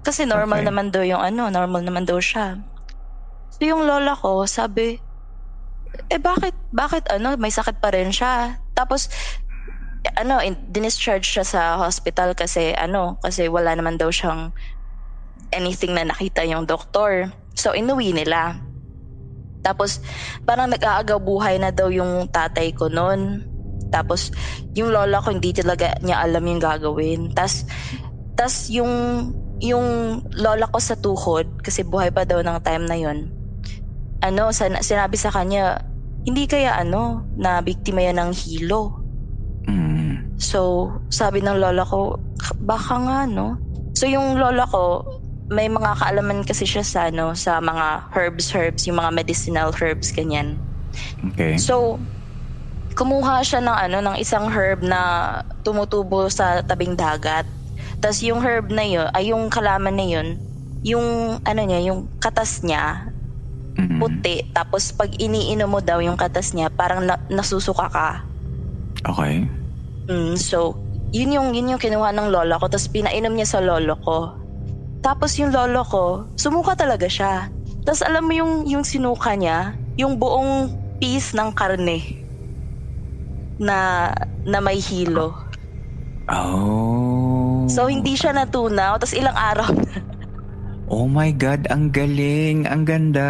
Kasi 0.00 0.24
normal 0.24 0.64
Okay. 0.64 0.68
naman 0.68 0.86
daw 0.92 1.04
yung 1.04 1.20
ano, 1.20 1.52
normal 1.52 1.82
naman 1.84 2.04
daw 2.08 2.16
siya. 2.20 2.56
So 3.52 3.60
yung 3.68 3.84
lola 3.84 4.16
ko, 4.16 4.48
sabi, 4.48 4.96
eh 6.08 6.20
bakit, 6.22 6.54
bakit 6.72 7.04
ano, 7.12 7.36
may 7.36 7.52
sakit 7.52 7.82
pa 7.82 7.92
rin 7.92 8.08
siya. 8.14 8.56
Tapos, 8.72 9.10
ano, 10.16 10.40
in, 10.40 10.56
dinischarge 10.70 11.26
siya 11.26 11.44
sa 11.44 11.60
hospital 11.76 12.32
kasi 12.32 12.72
ano, 12.72 13.20
kasi 13.20 13.46
wala 13.50 13.74
naman 13.76 14.00
daw 14.00 14.08
siyang 14.08 14.54
anything 15.52 15.92
na 15.96 16.06
nakita 16.08 16.46
yung 16.46 16.64
doktor. 16.64 17.28
So, 17.54 17.74
inuwi 17.76 18.14
nila. 18.14 18.64
Tapos, 19.60 20.00
parang 20.48 20.70
nag-aagaw 20.72 21.20
buhay 21.20 21.60
na 21.60 21.68
daw 21.68 21.92
yung 21.92 22.24
tatay 22.32 22.72
ko 22.72 22.88
noon. 22.88 23.44
Tapos, 23.92 24.32
yung 24.72 24.94
lola 24.94 25.20
ko 25.20 25.34
hindi 25.34 25.52
talaga 25.52 25.92
niya 26.00 26.22
alam 26.22 26.40
yung 26.46 26.62
gagawin. 26.62 27.28
Tapos, 27.34 27.66
tas 28.32 28.70
yung, 28.72 28.90
yung 29.60 30.20
lola 30.34 30.66
ko 30.68 30.78
sa 30.80 30.96
tuhod, 30.96 31.52
kasi 31.60 31.84
buhay 31.84 32.10
pa 32.10 32.24
daw 32.24 32.40
ng 32.40 32.58
time 32.64 32.84
na 32.88 32.96
yon 32.96 33.18
ano, 34.20 34.52
san- 34.52 34.80
sinabi 34.84 35.16
sa 35.16 35.32
kanya, 35.32 35.80
hindi 36.28 36.44
kaya 36.44 36.76
ano, 36.76 37.24
na 37.32 37.64
biktima 37.64 38.04
yan 38.04 38.20
ng 38.20 38.32
hilo. 38.36 39.00
Mm. 39.64 40.36
So, 40.36 40.92
sabi 41.08 41.40
ng 41.40 41.56
lola 41.56 41.84
ko, 41.88 42.20
baka 42.60 43.00
nga, 43.00 43.18
no? 43.24 43.56
So, 43.96 44.04
yung 44.04 44.36
lola 44.36 44.68
ko, 44.68 45.04
may 45.50 45.66
mga 45.66 45.96
kaalaman 45.98 46.44
kasi 46.44 46.68
siya 46.68 46.84
sa, 46.84 47.00
ano, 47.08 47.32
sa 47.32 47.58
mga 47.58 48.12
herbs, 48.12 48.52
herbs, 48.52 48.84
yung 48.86 49.00
mga 49.00 49.10
medicinal 49.12 49.72
herbs, 49.72 50.12
ganyan. 50.12 50.60
Okay. 51.32 51.56
So, 51.56 51.98
kumuha 52.94 53.40
siya 53.40 53.64
ng, 53.64 53.76
ano, 53.88 53.98
ng 54.04 54.16
isang 54.20 54.52
herb 54.52 54.84
na 54.84 55.40
tumutubo 55.64 56.28
sa 56.28 56.60
tabing 56.60 56.92
dagat. 56.94 57.48
Tapos 58.00 58.24
yung 58.24 58.40
herb 58.40 58.72
na 58.72 58.84
yun, 58.84 59.06
ay 59.12 59.30
yung 59.30 59.52
kalaman 59.52 59.94
na 59.94 60.06
yun, 60.08 60.28
yung, 60.80 61.36
ano 61.44 61.60
niya, 61.60 61.92
yung 61.92 62.08
katas 62.16 62.64
niya, 62.64 63.12
Mm. 63.76 63.96
puti. 64.02 64.42
Tapos 64.50 64.90
pag 64.92 65.08
iniinom 65.14 65.70
mo 65.70 65.80
daw 65.80 66.02
yung 66.02 66.18
katas 66.18 66.52
niya, 66.52 66.68
parang 66.68 67.06
na- 67.06 67.22
nasusuka 67.30 67.86
ka. 67.88 68.08
Okay. 69.06 69.46
Mm, 70.10 70.34
so, 70.36 70.74
yun 71.14 71.32
yung, 71.32 71.48
yun 71.54 71.70
yung 71.76 71.82
kinuha 71.82 72.10
ng 72.12 72.28
lola 72.28 72.58
ko. 72.58 72.66
Tapos 72.66 72.90
pinainom 72.90 73.32
niya 73.32 73.48
sa 73.48 73.60
lolo 73.62 73.96
ko. 74.02 74.36
Tapos 75.00 75.38
yung 75.40 75.54
lolo 75.54 75.80
ko, 75.86 76.28
sumuka 76.36 76.76
talaga 76.76 77.08
siya. 77.08 77.48
Tapos 77.86 78.04
alam 78.04 78.26
mo 78.28 78.32
yung, 78.36 78.68
yung 78.68 78.84
sinuka 78.84 79.32
niya, 79.32 79.80
yung 79.96 80.20
buong 80.20 80.68
piece 81.00 81.32
ng 81.32 81.48
karne 81.56 82.04
na, 83.56 84.10
na 84.44 84.58
may 84.60 84.76
hilo. 84.76 85.32
Oh. 86.28 86.99
So, 87.70 87.86
hindi 87.86 88.18
siya 88.18 88.34
natunaw. 88.34 88.98
Tapos 88.98 89.14
ilang 89.14 89.38
araw 89.38 89.70
na. 89.70 89.94
Oh 90.90 91.06
my 91.06 91.30
God, 91.30 91.70
ang 91.70 91.94
galing. 91.94 92.66
Ang 92.66 92.82
ganda. 92.82 93.28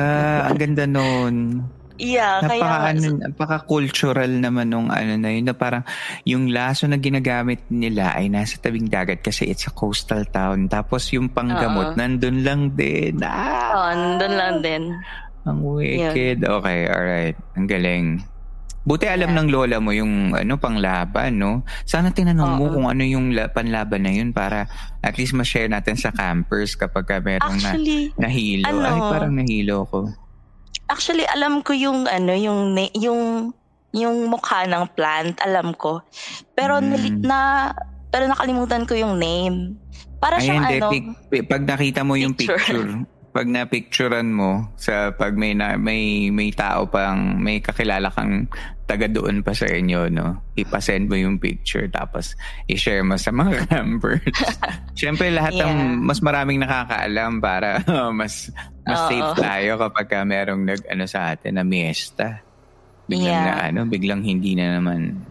ang 0.49 0.57
ganda 0.57 0.89
nun. 0.89 1.61
Yeah, 2.01 2.41
Napaka, 2.41 2.57
kaya... 2.57 2.97
ano, 2.97 3.07
napaka-cultural 3.21 4.33
naman 4.41 4.73
nung 4.73 4.89
ano 4.89 5.21
na 5.21 5.29
yun. 5.29 5.45
Na 5.45 5.53
parang 5.53 5.85
yung 6.25 6.49
laso 6.49 6.89
na 6.89 6.97
ginagamit 6.97 7.69
nila 7.69 8.17
ay 8.17 8.33
nasa 8.33 8.57
tabing 8.57 8.89
dagat 8.89 9.21
kasi 9.21 9.45
it's 9.53 9.69
a 9.69 9.73
coastal 9.77 10.25
town. 10.25 10.65
Tapos 10.73 11.13
yung 11.13 11.29
panggamot, 11.29 11.93
Oo. 11.93 11.99
nandun 12.01 12.41
lang 12.41 12.73
din. 12.73 13.21
Ah! 13.21 13.77
Oh, 13.77 13.93
nandun 13.93 14.35
lang 14.41 14.55
din. 14.65 14.83
Ang 15.45 15.61
wicked. 15.61 16.41
Okay, 16.41 16.81
alright. 16.89 17.37
Ang 17.61 17.69
galing. 17.69 18.25
Buti 18.81 19.05
alam 19.05 19.31
Yeah. 19.31 19.39
ng 19.39 19.49
lola 19.51 19.77
mo 19.77 19.93
yung 19.93 20.33
ano 20.33 20.57
panglaban, 20.57 21.37
no? 21.37 21.53
Sana 21.85 22.11
tinanong 22.11 22.53
mo 22.55 22.65
Oo. 22.65 22.75
kung 22.75 22.87
ano 22.89 23.03
yung 23.03 23.31
la- 23.31 23.47
panlaban 23.47 24.01
na 24.01 24.11
yun 24.11 24.33
para 24.33 24.65
at 24.99 25.15
least 25.15 25.33
ma-share 25.33 25.69
natin 25.69 25.95
sa 25.95 26.09
campers 26.09 26.73
kapag 26.75 27.05
ka 27.05 27.17
merong 27.19 27.61
na, 27.61 27.71
Actually, 27.71 28.09
nahilo. 28.17 28.65
ano? 28.67 28.81
Ay, 28.81 29.01
parang 29.07 29.33
nahilo 29.35 29.85
ko. 29.85 30.09
Actually, 30.87 31.29
alam 31.29 31.61
ko 31.61 31.71
yung 31.71 32.05
ano, 32.05 32.33
yung 32.33 32.73
na- 32.73 32.95
yung 32.95 33.53
yung 33.91 34.27
mukha 34.27 34.65
ng 34.65 34.87
plant, 34.91 35.35
alam 35.41 35.75
ko. 35.75 36.01
Pero 36.55 36.79
Mm. 36.79 37.21
na 37.21 37.71
pero 38.09 38.27
nakalimutan 38.27 38.87
ko 38.87 38.95
yung 38.95 39.19
name. 39.19 39.77
Para 40.19 40.37
Ay, 40.37 40.47
siyang 40.47 40.63
hindi. 40.63 40.77
ano, 40.79 40.89
Pic- 40.89 41.15
pi- 41.29 41.45
pag 41.45 41.63
nakita 41.63 42.01
mo 42.01 42.15
yung 42.15 42.33
picture. 42.33 43.07
Pag 43.31 43.47
na-picturean 43.47 44.27
mo 44.27 44.75
sa 44.75 45.15
pag 45.15 45.39
may 45.39 45.55
na, 45.55 45.79
may 45.79 46.35
may 46.35 46.51
tao 46.51 46.91
pang 46.91 47.39
may 47.39 47.63
kakilala 47.63 48.11
kang 48.11 48.51
taga 48.91 49.07
doon 49.07 49.47
pa 49.47 49.55
sa 49.55 49.71
inyo 49.71 50.11
no 50.11 50.43
ipasend 50.59 51.07
mo 51.07 51.15
yung 51.15 51.39
picture 51.39 51.87
tapos 51.87 52.35
i-share 52.67 53.07
mo 53.07 53.15
sa 53.15 53.31
mga 53.31 53.63
campers 53.71 54.27
Siyempre 54.99 55.31
lahat 55.31 55.55
ng 55.55 55.63
Yeah. 55.63 56.03
mas 56.03 56.19
maraming 56.19 56.59
nakakaalam 56.59 57.39
para 57.39 57.79
mas 58.19 58.51
mas 58.83 58.99
Oo. 58.99 59.09
safe 59.15 59.31
tayo 59.39 59.79
kapag 59.79 60.07
ka 60.11 60.27
merong 60.27 60.67
nag 60.67 60.83
ano 60.91 61.07
sa 61.07 61.31
atin 61.31 61.55
na 61.55 61.63
miesta 61.63 62.43
biglang 63.07 63.31
Yeah. 63.31 63.47
na 63.47 63.55
ano 63.71 63.81
biglang 63.87 64.27
hindi 64.27 64.59
na 64.59 64.83
naman 64.83 65.23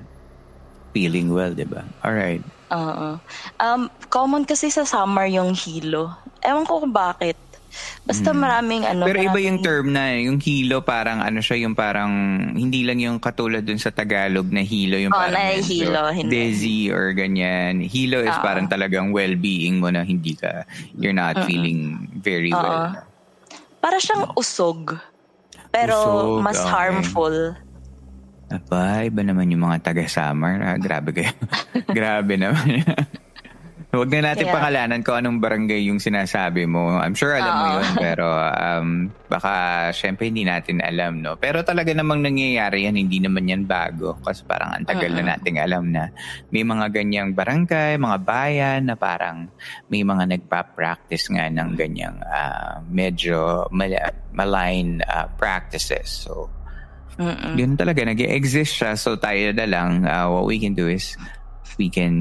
feeling 0.95 1.27
well 1.27 1.51
'di 1.51 1.67
ba 1.67 1.83
all 2.07 2.15
right 2.15 2.41
Oo. 2.69 3.17
Um, 3.57 3.89
common 4.13 4.45
kasi 4.45 4.69
sa 4.69 4.85
summer 4.85 5.25
yung 5.25 5.57
hilo. 5.57 6.13
Ewan 6.45 6.69
ko 6.69 6.85
kung 6.85 6.93
bakit. 6.93 7.33
Basta 8.03 8.33
maraming 8.33 8.83
ano. 8.83 9.05
Hmm. 9.05 9.09
Pero 9.13 9.19
iba 9.21 9.39
yung 9.39 9.61
maraming- 9.61 9.63
term 9.63 9.85
na, 9.93 10.03
yung 10.17 10.37
hilo 10.41 10.81
parang 10.81 11.21
ano 11.21 11.39
siya, 11.39 11.61
yung 11.61 11.77
parang 11.77 12.11
hindi 12.53 12.81
lang 12.81 12.97
yung 12.97 13.21
katulad 13.21 13.61
dun 13.61 13.77
sa 13.77 13.93
Tagalog 13.93 14.49
na 14.49 14.65
hilo, 14.65 14.97
yung 14.97 15.13
Oh, 15.13 15.19
parang 15.19 15.37
na 15.37 15.53
medyo 15.53 15.85
hilo, 15.85 16.01
hindi. 16.09 16.31
dizzy 16.31 16.79
or 16.89 17.13
ganyan. 17.13 17.79
Hilo 17.79 18.25
is 18.25 18.33
Oo. 18.33 18.41
parang 18.41 18.65
talagang 18.65 19.13
well-being 19.13 19.77
mo 19.77 19.93
na 19.93 20.01
hindi 20.01 20.33
ka, 20.33 20.65
you're 20.97 21.13
not 21.13 21.37
feeling 21.45 22.09
very 22.17 22.49
Oo. 22.49 22.59
well. 22.59 23.05
Para 23.79 23.97
siyang 23.97 24.33
usog. 24.35 24.97
Pero 25.69 25.93
Usog, 25.93 26.41
mas 26.41 26.57
okay. 26.57 26.71
harmful. 26.73 27.35
Aba, 28.49 29.05
iba 29.05 29.21
naman 29.21 29.53
yung 29.53 29.61
mga 29.61 29.85
taga-summer. 29.85 30.57
Ah, 30.57 30.77
grabe 30.81 31.13
kayo. 31.13 31.29
grabe 31.93 32.33
naman. 32.33 32.81
Huwag 33.89 34.13
na 34.13 34.21
natin 34.21 34.45
Kaya- 34.45 34.53
pangalanan 34.53 35.01
kung 35.01 35.17
anong 35.17 35.41
barangay 35.41 35.89
yung 35.89 35.97
sinasabi 35.97 36.69
mo. 36.69 37.01
I'm 37.01 37.17
sure 37.17 37.33
alam 37.33 37.53
mo 37.57 37.65
Oo. 37.65 37.73
yun, 37.73 37.87
pero 37.97 38.27
um, 38.29 39.09
baka 39.25 39.53
syempre 39.97 40.29
hindi 40.29 40.45
natin 40.45 40.77
alam, 40.77 41.25
no? 41.25 41.41
Pero 41.41 41.65
talaga 41.65 41.89
namang 41.97 42.21
nangyayari 42.21 42.85
yan, 42.85 43.01
hindi 43.01 43.17
naman 43.17 43.49
yan 43.49 43.65
bago. 43.65 44.13
Kasi 44.21 44.45
parang 44.45 44.77
ang 44.77 44.85
tagal 44.85 45.09
na 45.09 45.33
nating 45.33 45.57
alam 45.57 45.89
na 45.89 46.13
may 46.53 46.61
mga 46.61 46.85
ganyang 46.93 47.33
barangay, 47.33 47.97
mga 47.97 48.17
bayan 48.21 48.81
na 48.93 48.95
parang 48.95 49.49
may 49.89 50.05
mga 50.05 50.37
nagpa-practice 50.37 51.33
nga 51.33 51.49
ng 51.49 51.73
ganyang 51.73 52.21
ah, 52.29 52.85
medyo 52.85 53.65
mal- 53.73 54.13
malign 54.37 55.01
ah, 55.01 55.25
practices. 55.33 56.29
So, 56.29 56.45
Mm-mm. 57.17 57.57
yun 57.57 57.73
talaga, 57.73 58.05
nag 58.05 58.21
exist 58.21 58.77
siya. 58.77 58.93
So 58.93 59.17
tayo 59.17 59.49
na 59.49 59.65
lang, 59.65 60.05
uh, 60.05 60.29
what 60.29 60.45
we 60.45 60.61
can 60.61 60.77
do 60.77 60.85
is, 60.85 61.17
we 61.81 61.89
can, 61.89 62.13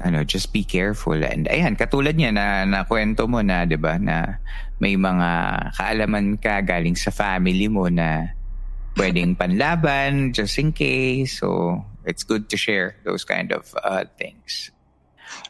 ano, 0.00 0.22
just 0.22 0.52
be 0.52 0.62
careful. 0.62 1.16
And 1.16 1.46
ayan, 1.46 1.74
katulad 1.74 2.14
niya 2.14 2.30
na, 2.32 2.64
na 2.64 2.84
kwento 2.84 3.26
mo 3.26 3.40
na, 3.40 3.64
di 3.64 3.74
ba, 3.74 3.98
na 3.98 4.38
may 4.78 4.94
mga 4.94 5.30
kaalaman 5.74 6.38
ka 6.38 6.62
galing 6.62 6.94
sa 6.94 7.10
family 7.10 7.66
mo 7.66 7.90
na 7.90 8.30
pwedeng 8.94 9.34
panlaban 9.34 10.30
just 10.32 10.58
in 10.58 10.70
case. 10.70 11.38
So 11.38 11.78
it's 12.04 12.22
good 12.22 12.50
to 12.50 12.56
share 12.56 12.94
those 13.02 13.22
kind 13.22 13.50
of 13.50 13.66
uh, 13.82 14.06
things. 14.18 14.70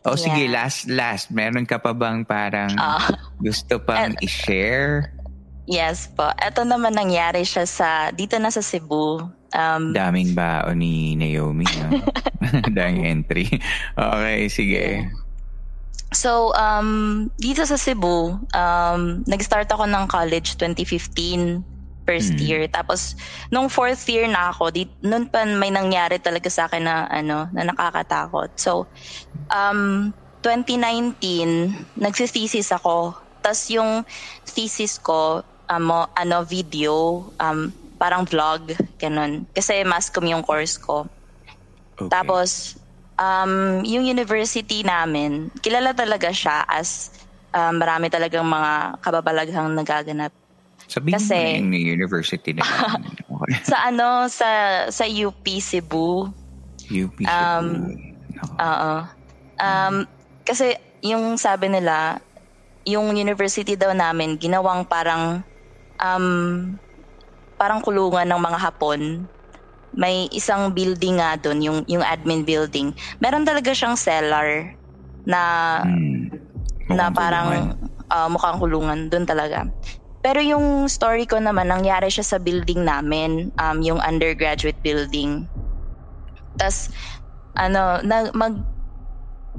O 0.03 0.17
sige, 0.17 0.49
Yeah. 0.49 0.65
last, 0.65 0.89
last, 0.89 1.31
meron 1.31 1.63
ka 1.65 1.79
pa 1.79 1.93
bang 1.93 2.25
parang 2.25 2.73
Ah. 2.77 3.09
gusto 3.39 3.79
pang 3.79 4.13
And- 4.13 4.19
i-share? 4.27 5.13
Yes 5.69 6.09
po. 6.09 6.33
Ito 6.35 6.65
naman 6.65 6.97
nangyari 6.97 7.45
siya 7.45 7.69
sa, 7.69 7.89
dito 8.09 8.41
na 8.41 8.49
sa 8.49 8.65
Cebu. 8.65 9.21
Um, 9.57 9.97
Daming 9.97 10.37
baon 10.37 10.79
ni 10.79 11.17
Naomi. 11.17 11.65
No? 11.65 12.05
Daming 12.77 13.07
entry. 13.09 13.49
Okay, 13.97 14.49
sige. 14.49 15.09
So, 16.13 16.57
um, 16.57 17.29
dito 17.37 17.65
sa 17.69 17.77
Cebu, 17.77 18.41
um, 18.41 19.01
nag-start 19.29 19.69
ako 19.69 19.85
ng 19.85 20.09
college 20.09 20.57
2015, 20.57 21.61
first 22.09 22.33
Mm. 22.33 22.41
year. 22.41 22.63
Tapos, 22.73 23.13
nung 23.53 23.69
fourth 23.69 24.01
year 24.09 24.25
na 24.25 24.49
ako, 24.49 24.73
di, 24.73 24.89
nun 25.05 25.29
pa 25.29 25.45
may 25.45 25.69
nangyari 25.69 26.17
talaga 26.17 26.49
sa 26.49 26.65
akin 26.65 26.81
na, 26.81 27.05
ano, 27.13 27.53
na 27.53 27.69
nakakatakot. 27.69 28.57
So, 28.57 28.89
um, 29.53 30.17
2019, 30.41 31.77
nagsithesis 32.01 32.73
ako. 32.73 33.13
Tapos 33.45 33.69
yung 33.69 34.09
thesis 34.49 34.97
ko, 34.97 35.45
um, 35.69 35.89
ano, 36.17 36.37
video, 36.49 37.29
um, 37.37 37.69
parang 37.99 38.23
vlog, 38.25 38.73
ganun. 38.97 39.45
Kasi 39.53 39.83
mass 39.83 40.09
comm 40.09 40.31
yung 40.31 40.47
course 40.47 40.79
ko. 40.79 41.05
Okay. 41.99 42.09
Tapos, 42.09 42.79
um, 43.19 43.83
yung 43.83 44.07
university 44.07 44.87
namin, 44.87 45.51
kilala 45.61 45.93
talaga 45.93 46.31
siya 46.31 46.63
as 46.71 47.11
um, 47.51 47.75
marami 47.77 48.07
talagang 48.09 48.47
mga 48.47 49.03
kababalaghang 49.03 49.75
nagaganap. 49.75 50.33
Sabihin 50.89 51.19
kasi- 51.19 51.61
mo 51.61 51.69
na 51.69 51.77
yung 51.77 51.91
university 52.01 52.51
na. 52.57 52.63
Okay. 53.39 53.55
Sa 53.71 53.87
ano, 53.87 54.27
sa, 54.27 54.51
sa 54.91 55.07
UP 55.07 55.47
Cebu, 55.63 56.27
UP 56.91 57.19
Cebu. 57.23 57.31
Um, 57.31 57.95
oo. 58.59 58.95
Um, 59.63 59.95
kasi 60.43 60.75
yung 61.07 61.39
sabi 61.39 61.71
nila, 61.71 62.19
yung 62.83 63.15
university 63.15 63.79
daw 63.79 63.95
namin, 63.95 64.35
ginawang 64.35 64.83
parang, 64.91 65.47
um, 66.03 66.27
parang 67.59 67.83
kulungan 67.83 68.25
ng 68.31 68.41
mga 68.41 68.59
Hapon. 68.63 69.27
May 69.93 70.31
isang 70.31 70.71
building 70.71 71.19
nga 71.19 71.35
doon, 71.35 71.59
yung, 71.59 71.79
yung 71.91 72.05
admin 72.05 72.47
building. 72.47 72.95
Meron 73.19 73.43
talaga 73.43 73.75
siyang 73.75 73.99
cellar 73.99 74.79
na 75.27 75.43
Hmm. 75.83 76.31
na 76.89 77.13
parang 77.13 77.75
kulungan. 77.75 78.09
ah, 78.09 78.29
mukhang 78.31 78.59
kulungan 78.63 78.99
doon 79.13 79.27
talaga. 79.29 79.69
Pero 80.25 80.41
yung 80.41 80.89
story 80.89 81.29
ko 81.29 81.37
naman, 81.39 81.69
nangyari 81.69 82.09
siya 82.09 82.25
sa 82.25 82.39
building 82.41 82.83
namin, 82.83 83.53
um, 83.61 83.79
yung 83.85 84.01
undergraduate 84.01 84.79
building. 84.81 85.47
Tapos, 86.57 86.91
ano, 87.55 88.03
na, 88.03 88.33
mag, 88.35 88.57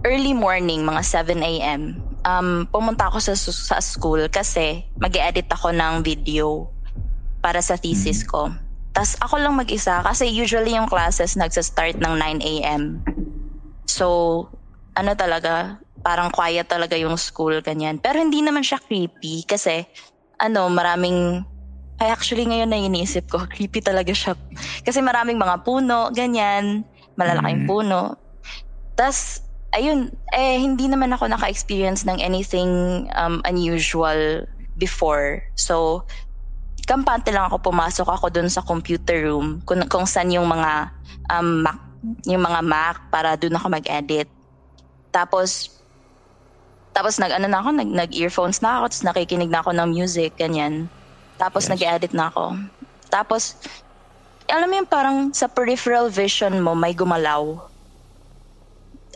early 0.04 0.34
morning, 0.34 0.84
mga 0.84 1.04
7 1.04 1.40
a.m., 1.40 2.02
um, 2.26 2.68
pumunta 2.72 3.08
ako 3.08 3.24
sa, 3.24 3.34
sa 3.36 3.78
school 3.80 4.28
kasi 4.28 4.84
mag 5.00 5.12
edit 5.16 5.48
ako 5.52 5.72
ng 5.72 6.04
video 6.04 6.68
para 7.40 7.64
sa 7.64 7.80
thesis 7.80 8.24
ko. 8.24 8.52
Tapos 8.92 9.16
ako 9.24 9.40
lang 9.40 9.56
mag-isa 9.56 10.04
kasi 10.04 10.28
usually 10.28 10.76
yung 10.76 10.90
classes 10.90 11.40
nagsa-start 11.40 12.04
ng 12.04 12.14
9 12.20 12.42
a.m. 12.44 13.00
So, 13.88 14.48
ano 14.94 15.12
talaga, 15.16 15.80
parang 16.04 16.32
quiet 16.34 16.68
talaga 16.68 17.00
yung 17.00 17.16
school, 17.16 17.64
ganyan. 17.64 18.00
Pero 18.00 18.20
hindi 18.20 18.44
naman 18.44 18.64
siya 18.66 18.82
creepy 18.82 19.48
kasi, 19.48 19.86
ano, 20.40 20.68
maraming, 20.68 21.44
ay 22.00 22.10
actually 22.12 22.48
ngayon 22.48 22.72
na 22.72 22.80
iniisip 22.80 23.28
ko, 23.32 23.44
creepy 23.54 23.80
talaga 23.80 24.12
siya. 24.12 24.34
Kasi 24.84 25.00
maraming 25.00 25.40
mga 25.40 25.64
puno, 25.64 26.12
ganyan, 26.12 26.84
malalaking 27.16 27.66
Mm. 27.66 27.70
puno. 27.70 28.16
Tapos, 28.96 29.44
ayun, 29.72 30.10
eh, 30.34 30.58
hindi 30.60 30.90
naman 30.90 31.14
ako 31.14 31.30
naka-experience 31.30 32.04
ng 32.04 32.20
anything 32.20 33.06
um, 33.16 33.40
unusual 33.46 34.44
before. 34.76 35.44
So, 35.56 36.04
kampante 36.90 37.30
lang 37.30 37.46
ako 37.46 37.62
pumasok 37.62 38.10
ako 38.10 38.34
dun 38.34 38.50
sa 38.50 38.66
computer 38.66 39.30
room 39.30 39.62
kung, 39.62 39.86
kung 39.86 40.10
saan 40.10 40.34
yung 40.34 40.50
mga 40.50 40.90
um, 41.30 41.62
Mac, 41.62 41.78
yung 42.26 42.42
mga 42.42 42.62
Mac 42.66 42.98
para 43.14 43.38
dun 43.38 43.54
ako 43.54 43.70
mag-edit. 43.70 44.26
Tapos, 45.14 45.70
tapos 46.90 47.22
nag 47.22 47.38
ano 47.38 47.46
na 47.46 47.62
ako, 47.62 47.70
nag, 47.78 47.90
nag-earphones 47.94 48.58
na 48.66 48.82
ako, 48.82 48.84
tapos 48.90 49.06
nakikinig 49.06 49.54
na 49.54 49.62
ako 49.62 49.72
ng 49.78 49.90
music, 49.94 50.34
ganyan. 50.34 50.90
Tapos 51.38 51.70
Yes. 51.70 51.78
nag-edit 51.78 52.14
na 52.18 52.34
ako. 52.34 52.58
Tapos, 53.14 53.62
alam 54.50 54.66
mo 54.66 54.76
yung 54.82 54.90
parang 54.90 55.18
sa 55.32 55.46
peripheral 55.46 56.10
vision 56.10 56.58
mo 56.58 56.74
may 56.74 56.98
gumalaw. 56.98 57.70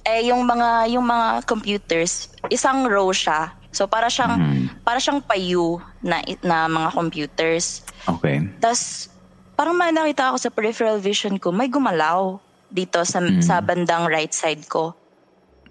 Eh, 0.06 0.30
yung 0.30 0.46
mga, 0.46 0.94
yung 0.94 1.06
mga 1.10 1.42
computers, 1.50 2.30
isang 2.54 2.86
row 2.86 3.10
siya. 3.10 3.63
So, 3.74 3.90
para 3.90 4.06
siyang, 4.08 4.38
Mhm. 4.38 4.86
para 4.86 5.02
siyang 5.02 5.26
payu 5.26 5.82
na, 6.00 6.22
na 6.46 6.70
mga 6.70 6.94
computers. 6.94 7.82
Okay. 8.06 8.40
Tapos, 8.62 9.10
parang 9.58 9.74
may 9.74 9.90
nakita 9.90 10.30
ako 10.30 10.38
sa 10.38 10.54
peripheral 10.54 11.02
vision 11.02 11.42
ko, 11.42 11.50
may 11.50 11.68
gumalaw 11.68 12.38
dito 12.70 13.02
sa, 13.02 13.18
Mm. 13.18 13.42
sa 13.42 13.60
bandang 13.60 14.06
right 14.06 14.32
side 14.32 14.70
ko. 14.70 14.94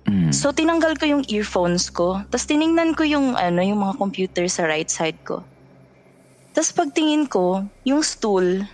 Mm. 0.02 0.34
So, 0.34 0.50
tinanggal 0.50 0.98
ko 0.98 1.06
yung 1.06 1.22
earphones 1.30 1.86
ko. 1.86 2.18
Tapos, 2.26 2.42
tiningnan 2.44 2.98
ko 2.98 3.06
yung, 3.06 3.38
ano, 3.38 3.62
yung 3.62 3.78
mga 3.78 3.94
computer 4.02 4.50
sa 4.50 4.66
right 4.66 4.90
side 4.90 5.22
ko. 5.22 5.46
Tapos, 6.50 6.74
pagtingin 6.74 7.30
ko, 7.30 7.62
yung 7.86 8.02
stool, 8.02 8.66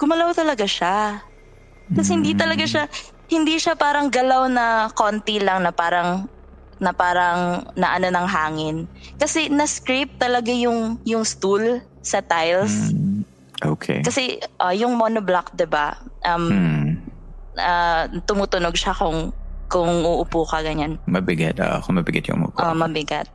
gumalaw 0.00 0.32
talaga 0.32 0.64
siya. 0.64 1.20
Tapos, 1.92 2.08
hindi 2.08 2.32
talaga 2.32 2.64
siya, 2.64 2.88
hindi 3.28 3.60
siya 3.60 3.76
parang 3.76 4.08
galaw 4.08 4.48
na 4.48 4.88
konti 4.96 5.36
lang 5.44 5.60
na 5.60 5.76
parang 5.76 6.24
na 6.82 6.90
parang 6.90 7.62
na 7.78 7.94
ano 7.94 8.10
ng 8.10 8.26
hangin. 8.26 8.76
Kasi 9.14 9.46
na-scrape 9.46 10.18
talaga 10.18 10.50
yung 10.50 10.98
yung 11.06 11.22
stool 11.22 11.78
sa 12.02 12.18
tiles. 12.18 12.90
Mm. 12.90 13.22
Okay. 13.62 14.02
Kasi 14.02 14.42
ah, 14.58 14.74
yung 14.74 14.98
monoblock, 14.98 15.54
'di 15.54 15.70
ba? 15.70 15.94
Um 16.26 16.50
Hmm. 16.50 16.86
ah, 17.54 18.10
tumutunog 18.26 18.74
siya 18.74 18.90
kung 18.98 19.30
kung 19.70 20.02
uupo 20.02 20.42
ka 20.44 20.60
ganyan. 20.66 20.98
Mabigat. 21.06 21.62
ah, 21.62 21.78
kung 21.78 21.96
mabigat 21.96 22.26
yung 22.26 22.42
mukha. 22.44 22.66
Ah, 22.66 22.74
mabigat. 22.74 23.30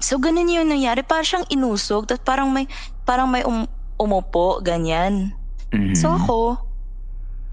So 0.00 0.16
ganun 0.16 0.48
yung 0.48 0.72
nangyari, 0.72 1.04
parang 1.04 1.28
siyang 1.28 1.46
inusog, 1.52 2.08
tapos 2.08 2.24
parang 2.24 2.48
may 2.48 2.64
parang 3.04 3.28
may 3.28 3.44
um, 3.44 3.68
umupo 4.00 4.64
ganyan. 4.64 5.36
Mhm. 5.72 5.92
So 5.96 6.12
ako, 6.12 6.56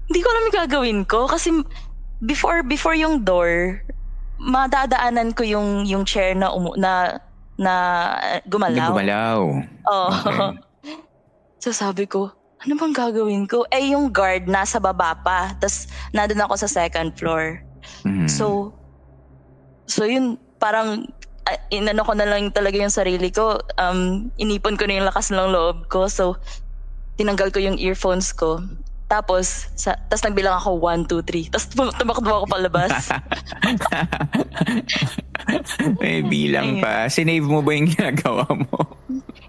hindi 0.08 0.20
ko 0.24 0.28
alam 0.32 0.44
yung 0.48 0.58
gagawin 0.64 1.00
ko 1.04 1.28
kasi 1.28 1.52
before 2.20 2.64
before 2.64 2.96
yung 2.96 3.24
door, 3.24 3.80
madadaanan 4.38 5.32
ko 5.32 5.42
yung 5.46 5.86
yung 5.86 6.02
chair 6.02 6.34
na 6.34 6.50
umu, 6.50 6.74
na 6.74 7.18
na 7.54 7.74
uh, 8.18 8.40
gumalaw. 8.50 8.90
Gumalaw. 8.90 9.40
Oo. 9.86 10.10
Okay. 10.10 10.50
so 11.62 11.70
sabi 11.70 12.04
ko, 12.10 12.34
ano 12.64 12.72
bang 12.74 12.94
gagawin 12.96 13.44
ko? 13.46 13.62
Eh 13.70 13.94
yung 13.94 14.10
guard 14.10 14.50
nasa 14.50 14.82
baba 14.82 15.14
pa, 15.14 15.54
tas 15.60 15.86
nandun 16.10 16.42
ako 16.42 16.58
sa 16.58 16.68
second 16.68 17.14
floor. 17.14 17.62
Mhm. 18.02 18.26
So 18.26 18.74
so 19.86 20.08
yun 20.08 20.40
parang 20.58 21.04
ah, 21.44 21.60
inano 21.68 22.02
ko 22.02 22.16
na 22.16 22.24
lang 22.24 22.50
talaga 22.50 22.80
yung 22.80 22.92
sarili 22.94 23.30
ko. 23.30 23.60
Um 23.78 24.32
inipon 24.40 24.74
ko 24.74 24.88
na 24.88 24.98
yung 24.98 25.08
lakas 25.08 25.30
ng 25.30 25.52
loob 25.52 25.86
ko. 25.92 26.10
So 26.10 26.40
tinanggal 27.20 27.54
ko 27.54 27.62
yung 27.62 27.78
earphones 27.78 28.34
ko. 28.34 28.58
Tapos, 29.04 29.68
sa, 29.76 29.94
tapos 30.08 30.24
nagbilang 30.24 30.56
ako 30.56 30.80
1, 30.80 31.04
2, 31.06 31.22
3. 31.22 31.52
Tapos 31.52 31.66
tum- 31.68 31.94
tumakbo 31.94 32.40
ako 32.40 32.46
palabas. 32.48 32.90
May 36.00 36.24
bilang 36.24 36.80
pa. 36.80 37.06
Sinave 37.06 37.44
mo 37.44 37.60
ba 37.60 37.76
yung 37.76 37.86
ginagawa 37.86 38.48
mo? 38.48 38.96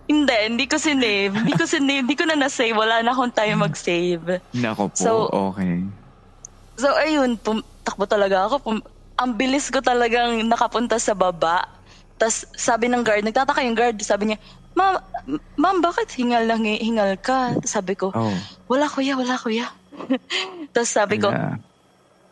Hindi, 0.05 0.35
hindi 0.45 0.65
ko 0.67 0.75
sinave. 0.77 1.33
Hindi 1.33 1.55
ko 1.55 1.63
sinave. 1.65 2.03
Hindi 2.03 2.17
ko 2.19 2.25
na 2.27 2.37
na-save. 2.37 2.75
Wala 2.75 3.01
na 3.01 3.15
akong 3.15 3.31
time 3.31 3.57
mag-save. 3.57 4.43
Nako 4.53 4.91
po, 4.91 4.99
So, 4.99 5.11
okay. 5.31 5.81
So, 6.75 6.91
ayun, 6.91 7.39
pum- 7.39 7.65
takbo 7.81 8.05
talaga 8.05 8.45
ako. 8.45 8.55
Pum- 8.59 8.85
ang 9.15 9.31
bilis 9.33 9.71
ko 9.71 9.79
talagang 9.79 10.43
nakapunta 10.43 10.99
sa 10.99 11.15
baba. 11.15 11.63
Tapos 12.15 12.47
sabi 12.53 12.87
ng 12.87 13.03
guard, 13.03 13.23
nagtataka 13.23 13.63
yung 13.63 13.75
guard, 13.75 13.99
sabi 13.99 14.31
niya, 14.31 14.37
Ma'am, 14.75 14.99
ma'am, 15.55 15.77
bakit 15.79 16.11
hingal 16.13 16.43
lang 16.43 16.67
hingal 16.67 17.15
ka? 17.17 17.55
Sabi 17.63 17.95
ko, 17.95 18.11
Oh. 18.11 18.35
wala 18.67 18.85
kuya, 18.85 19.15
wala 19.15 19.39
kuya. 19.39 19.71
Tapos 20.75 20.91
sabi 20.91 21.17
ko, 21.17 21.31
Wala. 21.31 21.55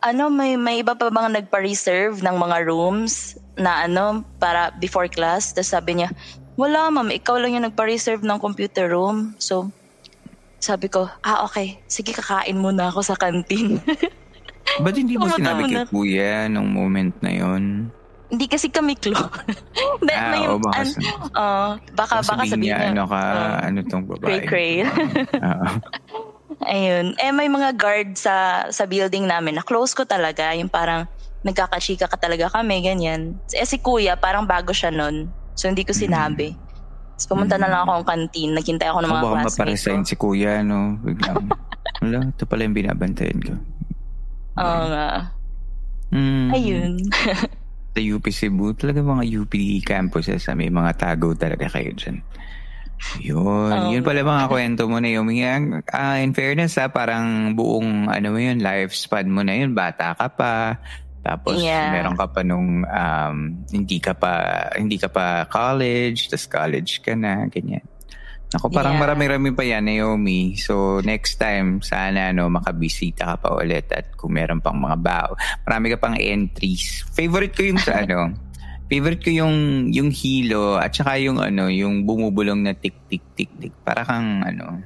ano, 0.04 0.28
may, 0.28 0.60
may 0.60 0.84
iba 0.84 0.92
pa 0.92 1.08
bang 1.08 1.32
nagpa-reserve 1.32 2.20
ng 2.20 2.36
mga 2.36 2.68
rooms 2.68 3.34
na 3.56 3.88
ano, 3.88 4.20
para 4.36 4.68
before 4.76 5.08
class? 5.08 5.56
Tapos 5.56 5.72
sabi 5.72 6.04
niya, 6.04 6.12
wala 6.54 6.92
ma'am, 6.92 7.08
ikaw 7.10 7.40
lang 7.40 7.56
yung 7.56 7.66
nagpa-reserve 7.66 8.20
ng 8.20 8.38
computer 8.38 8.92
room. 8.92 9.32
So, 9.40 9.72
sabi 10.60 10.88
ko, 10.88 11.08
ah 11.20 11.44
okay, 11.44 11.80
sige 11.88 12.12
kakain 12.12 12.56
muna 12.56 12.88
ako 12.88 13.00
sa 13.04 13.16
kantin. 13.16 13.80
Ba't 14.80 14.96
hindi 14.96 15.16
mo 15.20 15.28
sinabi 15.28 15.68
kay 15.68 15.84
kuya 15.88 16.48
nung 16.48 16.68
moment 16.68 17.12
na 17.20 17.32
yon? 17.32 17.88
Hindi 18.34 18.50
kasi 18.50 18.66
kami 18.66 18.98
close. 18.98 19.22
Hindi, 20.02 20.10
Ah, 20.12 20.30
may, 20.34 20.42
oo, 20.44 20.58
baka 20.58 20.82
an- 20.82 20.98
oh, 21.32 21.70
baka, 21.94 22.14
baka 22.18 22.26
sabihin 22.26 22.50
sabihin 22.50 22.66
niya, 22.66 22.76
niya, 22.76 22.90
ano 22.90 23.04
ka, 23.06 23.20
oh, 23.22 23.56
ano 23.62 23.78
tong 23.86 24.04
babae. 24.04 24.26
cray-cray. 24.42 24.72
Oo. 25.38 25.66
Ayun. 26.74 27.06
Eh, 27.16 27.30
may 27.30 27.46
mga 27.46 27.74
guard 27.74 28.14
sa 28.14 28.34
sa 28.68 28.84
building 28.84 29.26
namin 29.26 29.54
na 29.54 29.62
close 29.62 29.90
ko 29.90 30.02
talaga. 30.02 30.50
Yung 30.52 30.66
parang 30.66 31.06
nagkakachika 31.42 32.10
ka 32.10 32.16
talaga 32.16 32.50
kami, 32.50 32.82
ganyan. 32.82 33.38
Eh, 33.50 33.62
si 33.62 33.78
kuya, 33.78 34.18
parang 34.18 34.42
bago 34.44 34.74
siya 34.74 34.90
nun. 34.90 35.30
So, 35.54 35.70
hindi 35.70 35.86
ko 35.86 35.94
sinabi. 35.94 36.58
Tapos 37.14 37.26
pumunta 37.30 37.54
na 37.54 37.70
lang 37.70 37.80
ako 37.84 38.02
ng 38.02 38.08
kantin. 38.08 38.50
Naghintay 38.52 38.90
ako 38.90 38.98
ng 38.98 39.10
mga 39.12 39.14
baka 39.14 39.30
classmates 39.30 39.46
ko. 39.46 39.54
maparesign 39.54 40.02
si 40.02 40.14
kuya, 40.16 40.52
no? 40.60 40.98
Biglang, 40.98 41.46
wala, 42.02 42.18
ito 42.26 42.42
pala 42.42 42.60
yung 42.66 42.74
binabantayan 42.74 43.38
ko. 43.38 43.54
Oo 44.56 44.82
nga. 44.88 45.30
Mm. 46.10 46.48
Ayun. 46.50 46.92
Sa 47.94 48.02
UP 48.02 48.26
Cebu, 48.26 48.74
talaga 48.74 49.06
mga 49.06 49.22
UP 49.38 49.54
campuses, 49.86 50.50
ah, 50.50 50.58
may 50.58 50.66
mga 50.66 50.98
tago 50.98 51.30
talaga 51.38 51.70
kayo 51.70 51.94
dyan. 51.94 52.18
Yun. 53.22 53.70
Oo. 53.70 53.90
Yun 53.94 54.02
pala 54.02 54.26
mga 54.26 54.50
kwento 54.50 54.90
mo 54.90 54.98
na 54.98 55.14
yun. 55.14 55.30
Yung, 55.30 55.78
ah, 55.94 56.18
in 56.18 56.34
fairness, 56.34 56.74
ha, 56.82 56.90
parang 56.90 57.54
buong, 57.54 58.10
ano 58.10 58.34
mo 58.34 58.38
yun, 58.42 58.58
lifespan 58.58 59.30
mo 59.30 59.46
na 59.46 59.54
yun. 59.54 59.78
Bata 59.78 60.10
ka 60.18 60.26
pa. 60.26 60.82
Tapos, 61.22 61.62
Yeah. 61.62 61.94
meron 61.94 62.18
ka 62.18 62.26
pa 62.34 62.42
nung, 62.42 62.82
um, 62.82 63.36
hindi 63.70 64.02
ka 64.02 64.12
pa, 64.18 64.66
hindi 64.74 64.98
ka 64.98 65.08
pa 65.08 65.46
college, 65.46 66.28
tapos 66.28 66.50
college 66.50 66.98
ka 66.98 67.14
na, 67.14 67.46
ganyan. 67.46 67.86
Ako, 68.54 68.70
parang 68.70 68.94
Yeah. 68.94 69.02
marami-rami 69.02 69.50
pa 69.50 69.66
yan, 69.66 69.82
Naomi. 69.82 70.54
So, 70.54 71.02
next 71.02 71.42
time, 71.42 71.82
sana, 71.82 72.30
no, 72.30 72.46
makabisita 72.46 73.34
ka 73.34 73.36
pa 73.36 73.48
ulit 73.58 73.90
at 73.90 74.14
kung 74.14 74.30
meron 74.30 74.62
pang 74.62 74.78
mga 74.78 74.94
bao. 75.02 75.32
Marami 75.66 75.90
ka 75.90 75.98
pang 75.98 76.14
entries. 76.14 77.02
Favorite 77.10 77.50
ko 77.50 77.66
yung 77.66 77.82
sa, 77.82 77.98
ano, 78.06 78.30
favorite 78.86 79.26
ko 79.26 79.34
yung, 79.34 79.54
yung 79.90 80.14
hilo 80.14 80.78
at 80.78 80.94
saka 80.94 81.18
yung, 81.18 81.42
ano, 81.42 81.66
yung 81.66 82.06
bumubulong 82.06 82.62
na 82.62 82.78
tik-tik-tik-tik. 82.78 83.74
Para 83.82 84.06
kang, 84.06 84.46
ano, 84.46 84.78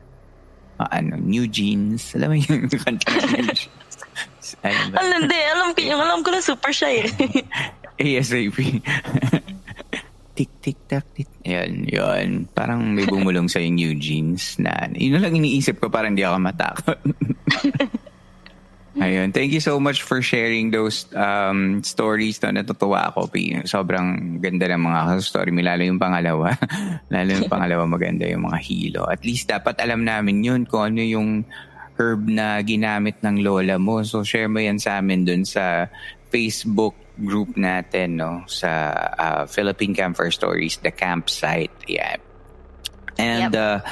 ah, 0.80 0.88
ano, 0.88 1.20
new 1.20 1.44
jeans. 1.44 2.16
Alam 2.16 2.32
mo 2.32 2.36
yung 2.40 2.72
kanta 2.82 3.04
ng 3.04 3.30
new 3.36 3.52
jeans? 3.52 3.94
Ano? 4.64 4.96
Alam, 4.96 5.28
hindi. 5.28 5.38
Alam 5.44 5.68
ko, 5.76 5.78
yung 5.84 6.00
alam 6.00 6.18
ko 6.24 6.32
na 6.32 6.40
super 6.40 6.72
shy 6.72 7.04
eh. 7.04 7.10
ASAP. 8.00 8.56
tik 10.32 10.50
tik 10.64 10.78
tak 10.88 11.04
tik. 11.12 11.28
Yan, 11.48 11.88
yan. 11.88 12.28
Parang 12.52 12.92
may 12.92 13.08
bumulong 13.08 13.48
sa 13.48 13.56
yung 13.56 13.80
new 13.80 13.96
jeans 13.96 14.60
na 14.60 14.84
yun 14.92 15.16
na 15.16 15.24
lang 15.24 15.32
iniisip 15.32 15.80
ko 15.80 15.88
parang 15.88 16.12
hindi 16.12 16.28
ako 16.28 16.36
matakot. 16.44 16.98
Ayun. 18.98 19.30
Thank 19.30 19.54
you 19.54 19.62
so 19.62 19.78
much 19.78 20.02
for 20.02 20.18
sharing 20.18 20.74
those 20.74 21.06
um, 21.14 21.80
stories. 21.86 22.42
No, 22.42 22.50
natutuwa 22.50 23.14
ako. 23.14 23.30
Sobrang 23.62 24.42
ganda 24.42 24.66
ng 24.74 24.82
mga 24.82 25.00
story 25.22 25.54
mo. 25.54 25.62
Lalo 25.62 25.86
yung 25.86 26.02
pangalawa. 26.02 26.58
Lalo 27.14 27.28
yung 27.30 27.46
pangalawa 27.46 27.86
maganda 27.86 28.26
yung 28.26 28.50
mga 28.50 28.58
hilo. 28.58 29.06
At 29.06 29.22
least 29.22 29.48
dapat 29.48 29.78
alam 29.78 30.02
namin 30.02 30.42
yun 30.42 30.66
kung 30.66 30.92
ano 30.92 31.00
yung 31.00 31.46
herb 31.94 32.26
na 32.26 32.58
ginamit 32.60 33.22
ng 33.22 33.38
lola 33.38 33.78
mo. 33.78 34.02
So 34.02 34.26
share 34.26 34.50
mo 34.50 34.58
yan 34.58 34.82
sa 34.82 34.98
amin 34.98 35.22
dun 35.22 35.46
sa 35.46 35.86
Facebook 36.34 36.98
group 37.18 37.58
natin 37.58 38.16
no 38.16 38.46
sa 38.46 38.94
uh, 39.18 39.42
Philippine 39.46 39.94
Campfire 39.94 40.30
Stories, 40.30 40.78
the 40.78 40.94
campsite. 40.94 41.74
Yeah. 41.86 42.22
And 43.18 43.50
uh, 43.50 43.82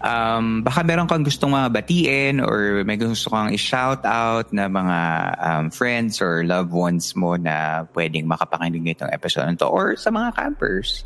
um, 0.00 0.64
baka 0.64 0.80
meron 0.80 1.04
kang 1.04 1.20
gustong 1.20 1.52
mga 1.52 1.68
batiin 1.68 2.40
or 2.40 2.80
may 2.88 2.96
gusto 2.96 3.28
kang 3.28 3.52
i-shout 3.52 4.08
out 4.08 4.48
na 4.56 4.72
mga 4.72 4.98
um, 5.36 5.64
friends 5.68 6.24
or 6.24 6.40
loved 6.48 6.72
ones 6.72 7.12
mo 7.12 7.36
na 7.36 7.84
pwedeng 7.92 8.24
makapakinig 8.24 8.80
nitong 8.80 9.12
episode 9.12 9.44
na 9.44 9.60
to 9.60 9.68
or 9.68 10.00
sa 10.00 10.08
mga 10.08 10.32
campers. 10.32 11.04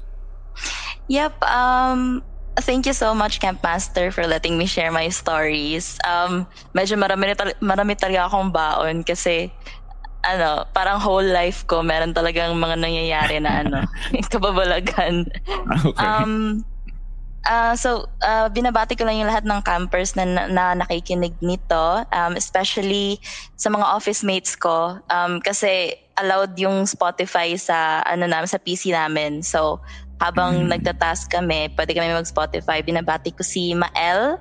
Yep. 1.11 1.43
Um, 1.43 2.23
thank 2.63 2.87
you 2.87 2.95
so 2.95 3.11
much, 3.11 3.43
Camp 3.43 3.59
Master, 3.59 4.15
for 4.15 4.23
letting 4.27 4.55
me 4.55 4.71
share 4.71 4.95
my 4.95 5.11
stories. 5.11 5.99
Um, 6.07 6.47
medyo 6.71 6.95
marami, 6.95 7.35
marami 7.59 7.99
talaga 7.99 8.31
akong 8.31 8.55
baon 8.55 9.03
kasi 9.03 9.51
ano, 10.25 10.65
parang 10.73 10.99
whole 10.99 11.27
life 11.29 11.69
ko 11.69 11.85
meron 11.85 12.17
talagang 12.17 12.57
mga 12.57 12.77
nangyayari 12.81 13.37
na 13.41 13.63
ano, 13.65 13.79
kababalagan. 14.33 15.29
Okay. 15.85 16.01
Um, 16.01 16.65
uh, 17.47 17.77
so, 17.77 18.09
uh, 18.25 18.49
binabati 18.49 18.97
ko 18.97 19.05
lang 19.05 19.21
yung 19.21 19.31
lahat 19.31 19.45
ng 19.45 19.61
campers 19.63 20.17
na, 20.17 20.25
na, 20.25 20.43
na 20.49 20.65
nakikinig 20.75 21.37
nito, 21.45 22.05
um, 22.11 22.33
especially 22.37 23.21
sa 23.57 23.69
mga 23.69 23.85
office 23.85 24.25
mates 24.25 24.57
ko, 24.57 24.99
um, 25.13 25.39
kasi 25.41 25.95
allowed 26.17 26.55
yung 26.57 26.87
Spotify 26.87 27.55
sa, 27.59 28.01
ano 28.07 28.25
namin, 28.25 28.49
sa 28.49 28.59
PC 28.59 28.95
namin. 28.95 29.43
So, 29.43 29.83
habang 30.23 30.71
nagtatask 30.71 31.29
kami, 31.29 31.75
pwede 31.75 31.93
kami 31.93 32.15
mag-Spotify. 32.15 32.81
Binabati 32.81 33.35
ko 33.35 33.43
si 33.43 33.75
Mael. 33.75 34.39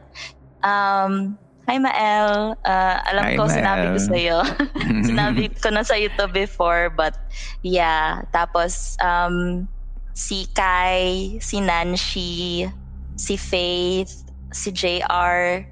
Um, 0.64 1.36
hi, 1.68 1.78
Mael. 1.80 2.56
Uh, 2.64 2.98
alam 3.08 3.26
Hi, 3.26 3.36
ko, 3.36 3.48
sinabi 3.48 3.88
ko 3.92 4.00
Mael. 4.00 4.10
sa'yo. 4.12 4.38
sinabi 5.08 5.44
ko 5.60 5.70
na 5.72 5.84
sa'yo 5.84 6.10
to 6.18 6.28
before, 6.28 6.90
but 6.92 7.16
yeah. 7.64 8.24
Tapos, 8.34 8.96
um, 9.00 9.68
si 10.14 10.48
Kai, 10.54 11.38
si 11.40 11.60
Nancy, 11.62 12.68
si 13.16 13.36
Faith, 13.38 14.12
si 14.54 14.72
JR, 14.72 15.66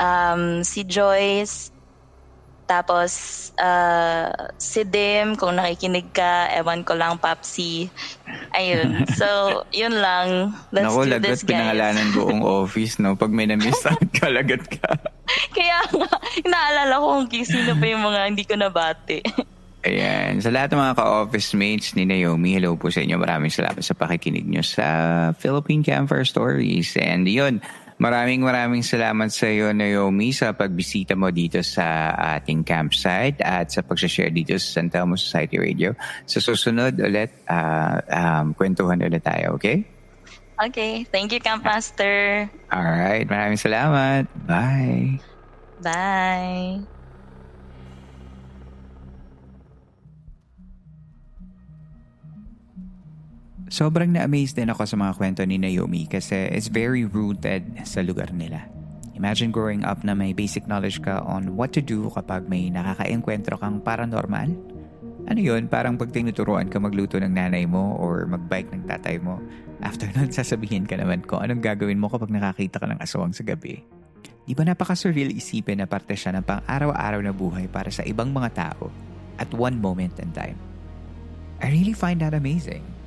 um, 0.00 0.62
si 0.64 0.84
Joyce, 0.84 1.70
tapos 2.68 3.10
uh, 3.56 4.28
si 4.60 4.84
Dim, 4.84 5.40
kung 5.40 5.56
nakikinig 5.56 6.12
ka, 6.12 6.52
ewan 6.52 6.84
ko 6.84 6.92
lang, 6.92 7.16
Papsi. 7.16 7.88
Ayun. 8.52 9.02
So, 9.18 9.64
yun 9.74 9.98
lang. 9.98 10.52
Let's 10.70 10.92
Naku, 10.92 11.08
do 11.08 11.10
lagot 11.16 11.24
this, 11.24 11.42
guys. 11.42 11.50
pinangalanan 11.50 12.06
buong 12.12 12.42
office, 12.44 13.00
no? 13.00 13.16
Pag 13.16 13.32
may 13.32 13.48
na-miss 13.48 13.82
out 13.90 14.04
ka, 14.14 14.28
lagot 14.28 14.62
ka. 14.68 14.94
Kaya 15.56 15.80
nga, 15.88 16.12
inaalala 16.44 16.94
ko 17.00 17.06
kung 17.24 17.26
sino 17.32 17.72
pa 17.74 17.84
yung 17.88 18.04
mga 18.04 18.20
hindi 18.28 18.44
ko 18.44 18.54
nabati. 18.54 19.24
Ayan. 19.88 20.38
Sa 20.44 20.52
lahat 20.52 20.74
ng 20.74 20.80
mga 20.84 20.94
ka-office 21.00 21.56
mates 21.56 21.96
ni 21.96 22.04
Naomi, 22.04 22.60
hello 22.60 22.76
po 22.76 22.92
sa 22.92 23.00
inyo. 23.00 23.16
Maraming 23.16 23.50
salamat 23.50 23.80
sa 23.80 23.96
pakikinig 23.96 24.44
nyo 24.44 24.60
sa 24.60 24.86
Philippine 25.40 25.80
Campfire 25.80 26.28
Stories. 26.28 26.94
And 27.00 27.24
yun, 27.24 27.64
maraming 27.98 28.42
maraming 28.42 28.82
salamat 28.82 29.30
sa 29.30 29.46
iyo, 29.46 29.70
Naomi, 29.74 30.34
sa 30.34 30.54
pagbisita 30.54 31.18
mo 31.18 31.30
dito 31.30 31.60
sa 31.62 32.14
ating 32.38 32.64
campsite 32.64 33.38
at 33.44 33.70
sa 33.70 33.84
pag-share 33.84 34.32
dito 34.32 34.56
sa 34.58 34.80
San 34.80 34.88
Telmo 34.88 35.14
Society 35.14 35.58
Radio. 35.58 35.92
Sa 36.24 36.38
susunod 36.38 36.96
ulit, 36.98 37.44
ah, 37.50 38.00
um, 38.08 38.54
kwentuhan 38.54 39.02
ulit 39.02 39.22
tayo, 39.22 39.58
okay? 39.58 39.84
Okay. 40.58 41.06
Thank 41.14 41.30
you, 41.30 41.38
Camp 41.38 41.62
Master. 41.62 42.50
Alright, 42.66 43.30
maraming 43.30 43.62
salamat. 43.62 44.26
Bye! 44.42 45.22
Bye. 45.78 46.97
Sobrang 53.68 54.08
na-amaze 54.08 54.56
din 54.56 54.72
ako 54.72 54.88
sa 54.88 54.96
mga 54.96 55.12
kwento 55.20 55.40
ni 55.44 55.60
Naomi 55.60 56.08
kasi 56.08 56.48
it's 56.48 56.72
very 56.72 57.04
rooted 57.04 57.68
sa 57.84 58.00
lugar 58.00 58.32
nila. 58.32 58.64
Imagine 59.12 59.52
growing 59.52 59.84
up 59.84 60.00
na 60.08 60.16
may 60.16 60.32
basic 60.32 60.64
knowledge 60.64 61.04
ka 61.04 61.20
on 61.28 61.52
what 61.52 61.76
to 61.76 61.84
do 61.84 62.08
kapag 62.16 62.48
may 62.48 62.72
nakaka-enkwentro 62.72 63.60
kang 63.60 63.84
paranormal. 63.84 64.56
Ano 65.28 65.40
yun? 65.42 65.68
Parang 65.68 66.00
pag 66.00 66.08
tinuturuan 66.08 66.72
ka 66.72 66.80
magluto 66.80 67.20
ng 67.20 67.28
nanay 67.28 67.68
mo 67.68 67.92
or 68.00 68.24
magbike 68.24 68.72
ng 68.72 68.88
tatay 68.88 69.20
mo. 69.20 69.36
After 69.84 70.08
nun, 70.16 70.32
sasabihin 70.38 70.88
ka 70.88 70.96
naman 70.96 71.20
kung 71.28 71.44
anong 71.44 71.60
gagawin 71.60 72.00
mo 72.00 72.08
kapag 72.08 72.32
nakakita 72.32 72.80
ka 72.80 72.88
ng 72.88 73.02
aswang 73.04 73.36
sa 73.36 73.44
gabi. 73.44 73.84
Di 74.48 74.56
ba 74.56 74.64
napaka-surreal 74.64 75.36
isipin 75.36 75.84
na 75.84 75.86
parte 75.90 76.16
siya 76.16 76.32
ng 76.32 76.46
pang-araw-araw 76.48 77.20
na 77.20 77.36
buhay 77.36 77.68
para 77.68 77.92
sa 77.92 78.00
ibang 78.08 78.32
mga 78.32 78.48
tao 78.56 78.88
at 79.36 79.52
one 79.52 79.76
moment 79.76 80.16
in 80.24 80.32
time? 80.32 80.56
I 81.60 81.68
really 81.68 81.92
find 81.92 82.24
that 82.24 82.32
amazing. 82.32 82.97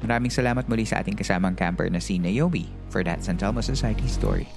Maraming 0.00 0.32
salamat 0.32 0.64
muli 0.64 0.88
sa 0.88 1.04
ating 1.04 1.16
kasamang 1.16 1.56
camper 1.56 1.92
na 1.92 2.00
si 2.00 2.16
Naomi 2.16 2.68
for 2.88 3.04
that 3.04 3.20
San 3.20 3.36
Telmo 3.36 3.60
Society 3.60 4.08
story. 4.08 4.48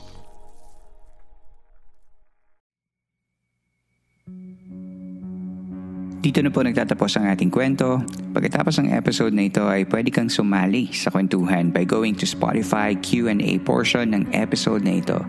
Dito 6.23 6.39
na 6.39 6.47
po 6.47 6.63
nagtatapos 6.63 7.19
ang 7.19 7.27
ating 7.35 7.51
kwento. 7.51 7.99
Pagkatapos 8.31 8.79
ng 8.79 8.95
episode 8.95 9.35
na 9.35 9.43
ito 9.43 9.67
ay 9.67 9.83
pwede 9.91 10.07
kang 10.07 10.31
sumali 10.31 10.87
sa 10.95 11.11
kwentuhan 11.11 11.67
by 11.67 11.83
going 11.83 12.15
to 12.15 12.23
Spotify 12.23 12.95
Q&A 12.95 13.59
portion 13.59 14.15
ng 14.15 14.31
episode 14.31 14.87
na 14.87 15.03
ito. 15.03 15.19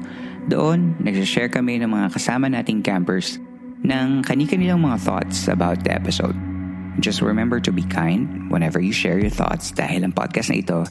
Doon, 0.46 0.94
nagsashare 1.02 1.50
kami 1.50 1.82
ng 1.82 1.90
mga 1.90 2.14
kasama 2.14 2.46
nating 2.46 2.86
campers 2.86 3.42
ng 3.82 4.22
kani-kanilang 4.22 4.78
mga 4.78 5.02
thoughts 5.02 5.50
about 5.50 5.82
the 5.82 5.90
episode. 5.90 6.53
Just 7.00 7.22
remember 7.22 7.58
to 7.60 7.72
be 7.72 7.82
kind 7.82 8.50
whenever 8.50 8.78
you 8.78 8.92
share 8.92 9.18
your 9.18 9.32
thoughts 9.32 9.72
dahil 9.74 10.06
ang 10.06 10.14
podcast 10.14 10.52
na 10.52 10.60
ito 10.60 10.84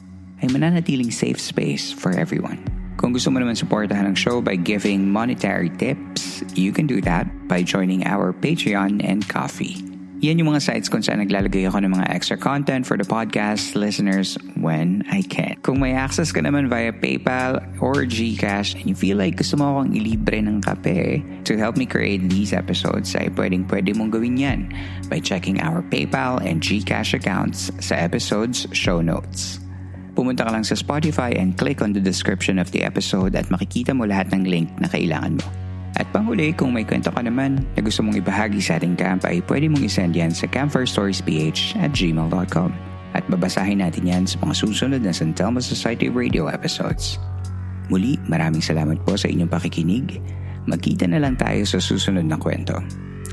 ay 0.44 0.52
mananatiling 0.52 1.14
safe 1.14 1.40
space 1.40 1.94
for 1.94 2.12
everyone. 2.12 2.60
Kung 3.00 3.12
gusto 3.12 3.32
mo 3.32 3.40
naman 3.40 3.56
supportahan 3.60 4.08
ang 4.08 4.18
show 4.18 4.40
by 4.40 4.56
giving 4.56 5.12
monetary 5.12 5.72
tips, 5.76 6.44
you 6.56 6.72
can 6.72 6.88
do 6.88 7.04
that 7.04 7.28
by 7.48 7.64
joining 7.64 8.08
our 8.08 8.32
Patreon 8.32 9.04
and 9.04 9.28
Coffee. 9.28 9.93
Yan 10.24 10.40
yung 10.40 10.56
mga 10.56 10.64
sites 10.64 10.88
kung 10.88 11.04
saan 11.04 11.20
naglalagay 11.20 11.68
ako 11.68 11.84
ng 11.84 12.00
mga 12.00 12.08
extra 12.08 12.40
content 12.40 12.88
for 12.88 12.96
the 12.96 13.04
podcast 13.04 13.76
listeners 13.76 14.40
when 14.56 15.04
I 15.12 15.20
can. 15.20 15.60
Kung 15.68 15.84
may 15.84 16.00
access 16.00 16.32
ka 16.32 16.40
naman 16.40 16.72
via 16.72 16.96
PayPal 16.96 17.60
or 17.84 18.08
GCash 18.08 18.80
and 18.80 18.88
you 18.88 18.96
feel 18.96 19.20
like 19.20 19.36
gusto 19.36 19.60
mo 19.60 19.76
akong 19.76 19.92
ilibre 19.92 20.40
ng 20.40 20.64
kape 20.64 21.20
to 21.44 21.60
help 21.60 21.76
me 21.76 21.84
create 21.84 22.24
these 22.32 22.56
episodes 22.56 23.12
ay 23.20 23.36
pwedeng 23.36 23.68
pwede 23.68 23.92
mong 24.00 24.16
gawin 24.16 24.40
yan 24.40 24.72
by 25.12 25.20
checking 25.20 25.60
our 25.60 25.84
PayPal 25.92 26.40
and 26.40 26.64
GCash 26.64 27.12
accounts 27.12 27.68
sa 27.84 28.00
episode's 28.00 28.64
show 28.72 29.04
notes. 29.04 29.60
Pumunta 30.16 30.48
ka 30.48 30.56
lang 30.56 30.64
sa 30.64 30.80
Spotify 30.80 31.36
and 31.36 31.60
click 31.60 31.84
on 31.84 31.92
the 31.92 32.00
description 32.00 32.64
of 32.64 32.72
the 32.72 32.88
episode 32.88 33.36
at 33.36 33.52
makikita 33.52 33.92
mo 33.92 34.08
lahat 34.08 34.32
ng 34.32 34.48
link 34.48 34.72
na 34.80 34.88
kailangan 34.88 35.36
mo. 35.36 35.73
At 35.94 36.10
panghuli, 36.10 36.50
kung 36.58 36.74
may 36.74 36.82
kwento 36.82 37.14
ka 37.14 37.22
naman 37.22 37.62
na 37.78 37.82
gusto 37.86 38.02
mong 38.02 38.18
ibahagi 38.18 38.58
sa 38.58 38.82
ating 38.82 38.98
camp 38.98 39.30
ay 39.30 39.46
pwede 39.46 39.70
mong 39.70 39.86
isend 39.86 40.18
yan 40.18 40.34
sa 40.34 40.50
campfirestoriesph 40.50 41.78
at 41.78 41.94
gmail.com 41.94 42.74
at 43.14 43.24
babasahin 43.30 43.86
natin 43.86 44.10
yan 44.10 44.24
sa 44.26 44.42
mga 44.42 44.58
susunod 44.58 45.02
na 45.06 45.14
San 45.14 45.38
Telmo 45.38 45.62
Society 45.62 46.10
Radio 46.10 46.50
episodes. 46.50 47.22
Muli, 47.94 48.18
maraming 48.26 48.64
salamat 48.66 48.98
po 49.06 49.14
sa 49.14 49.30
inyong 49.30 49.54
pakikinig. 49.54 50.18
Magkita 50.66 51.06
na 51.06 51.22
lang 51.22 51.38
tayo 51.38 51.62
sa 51.68 51.78
susunod 51.78 52.26
na 52.26 52.42
kwento. 52.42 52.74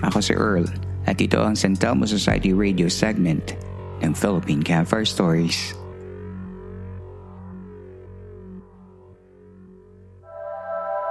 Ako 0.05 0.21
si 0.21 0.37
Earl 0.37 0.69
at 1.09 1.17
ito 1.17 1.41
ang 1.41 1.57
San 1.57 1.73
Telmo 1.73 2.05
Society 2.05 2.53
Radio 2.53 2.93
segment 2.93 3.57
ng 4.05 4.13
Philippine 4.13 4.61
Campfire 4.61 5.09
Stories. 5.09 5.80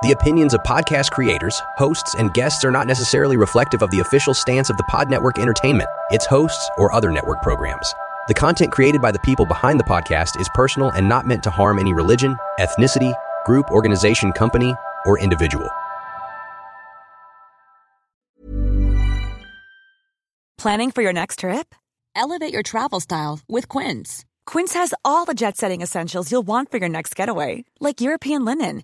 The 0.02 0.14
opinions 0.14 0.54
of 0.54 0.64
podcast 0.64 1.12
creators, 1.12 1.62
hosts, 1.76 2.16
and 2.16 2.34
guests 2.34 2.64
are 2.64 2.72
not 2.72 2.88
necessarily 2.88 3.36
reflective 3.36 3.82
of 3.82 3.91
the 3.91 4.00
official 4.00 4.34
stance 4.34 4.70
of 4.70 4.78
the 4.78 4.86
Pod 4.86 5.10
Network 5.10 5.38
Entertainment, 5.38 5.89
its 6.10 6.26
hosts, 6.26 6.70
or 6.78 6.93
other 6.93 7.12
network 7.12 7.41
programs. 7.41 7.93
The 8.30 8.34
content 8.34 8.72
created 8.72 9.02
by 9.02 9.12
the 9.12 9.20
people 9.20 9.45
behind 9.45 9.78
the 9.78 9.84
podcast 9.84 10.39
is 10.39 10.47
personal 10.54 10.91
and 10.91 11.10
not 11.10 11.28
meant 11.28 11.43
to 11.43 11.50
harm 11.50 11.80
any 11.80 11.91
religion, 11.91 12.38
ethnicity, 12.62 13.14
group, 13.45 13.70
organization, 13.72 14.32
company, 14.32 14.74
or 15.06 15.20
individual. 15.20 15.68
Planning 20.58 20.91
for 20.91 21.02
your 21.02 21.14
next 21.14 21.39
trip? 21.39 21.76
Elevate 22.16 22.54
your 22.54 22.64
travel 22.64 23.02
style 23.02 23.41
with 23.50 23.68
Quince. 23.68 24.24
Quince 24.45 24.76
has 24.76 24.93
all 25.04 25.26
the 25.26 25.34
jet 25.34 25.58
setting 25.58 25.82
essentials 25.82 26.32
you'll 26.32 26.43
want 26.43 26.72
for 26.72 26.78
your 26.78 26.88
next 26.88 27.18
getaway, 27.18 27.66
like 27.82 28.00
European 28.00 28.45
linen 28.45 28.84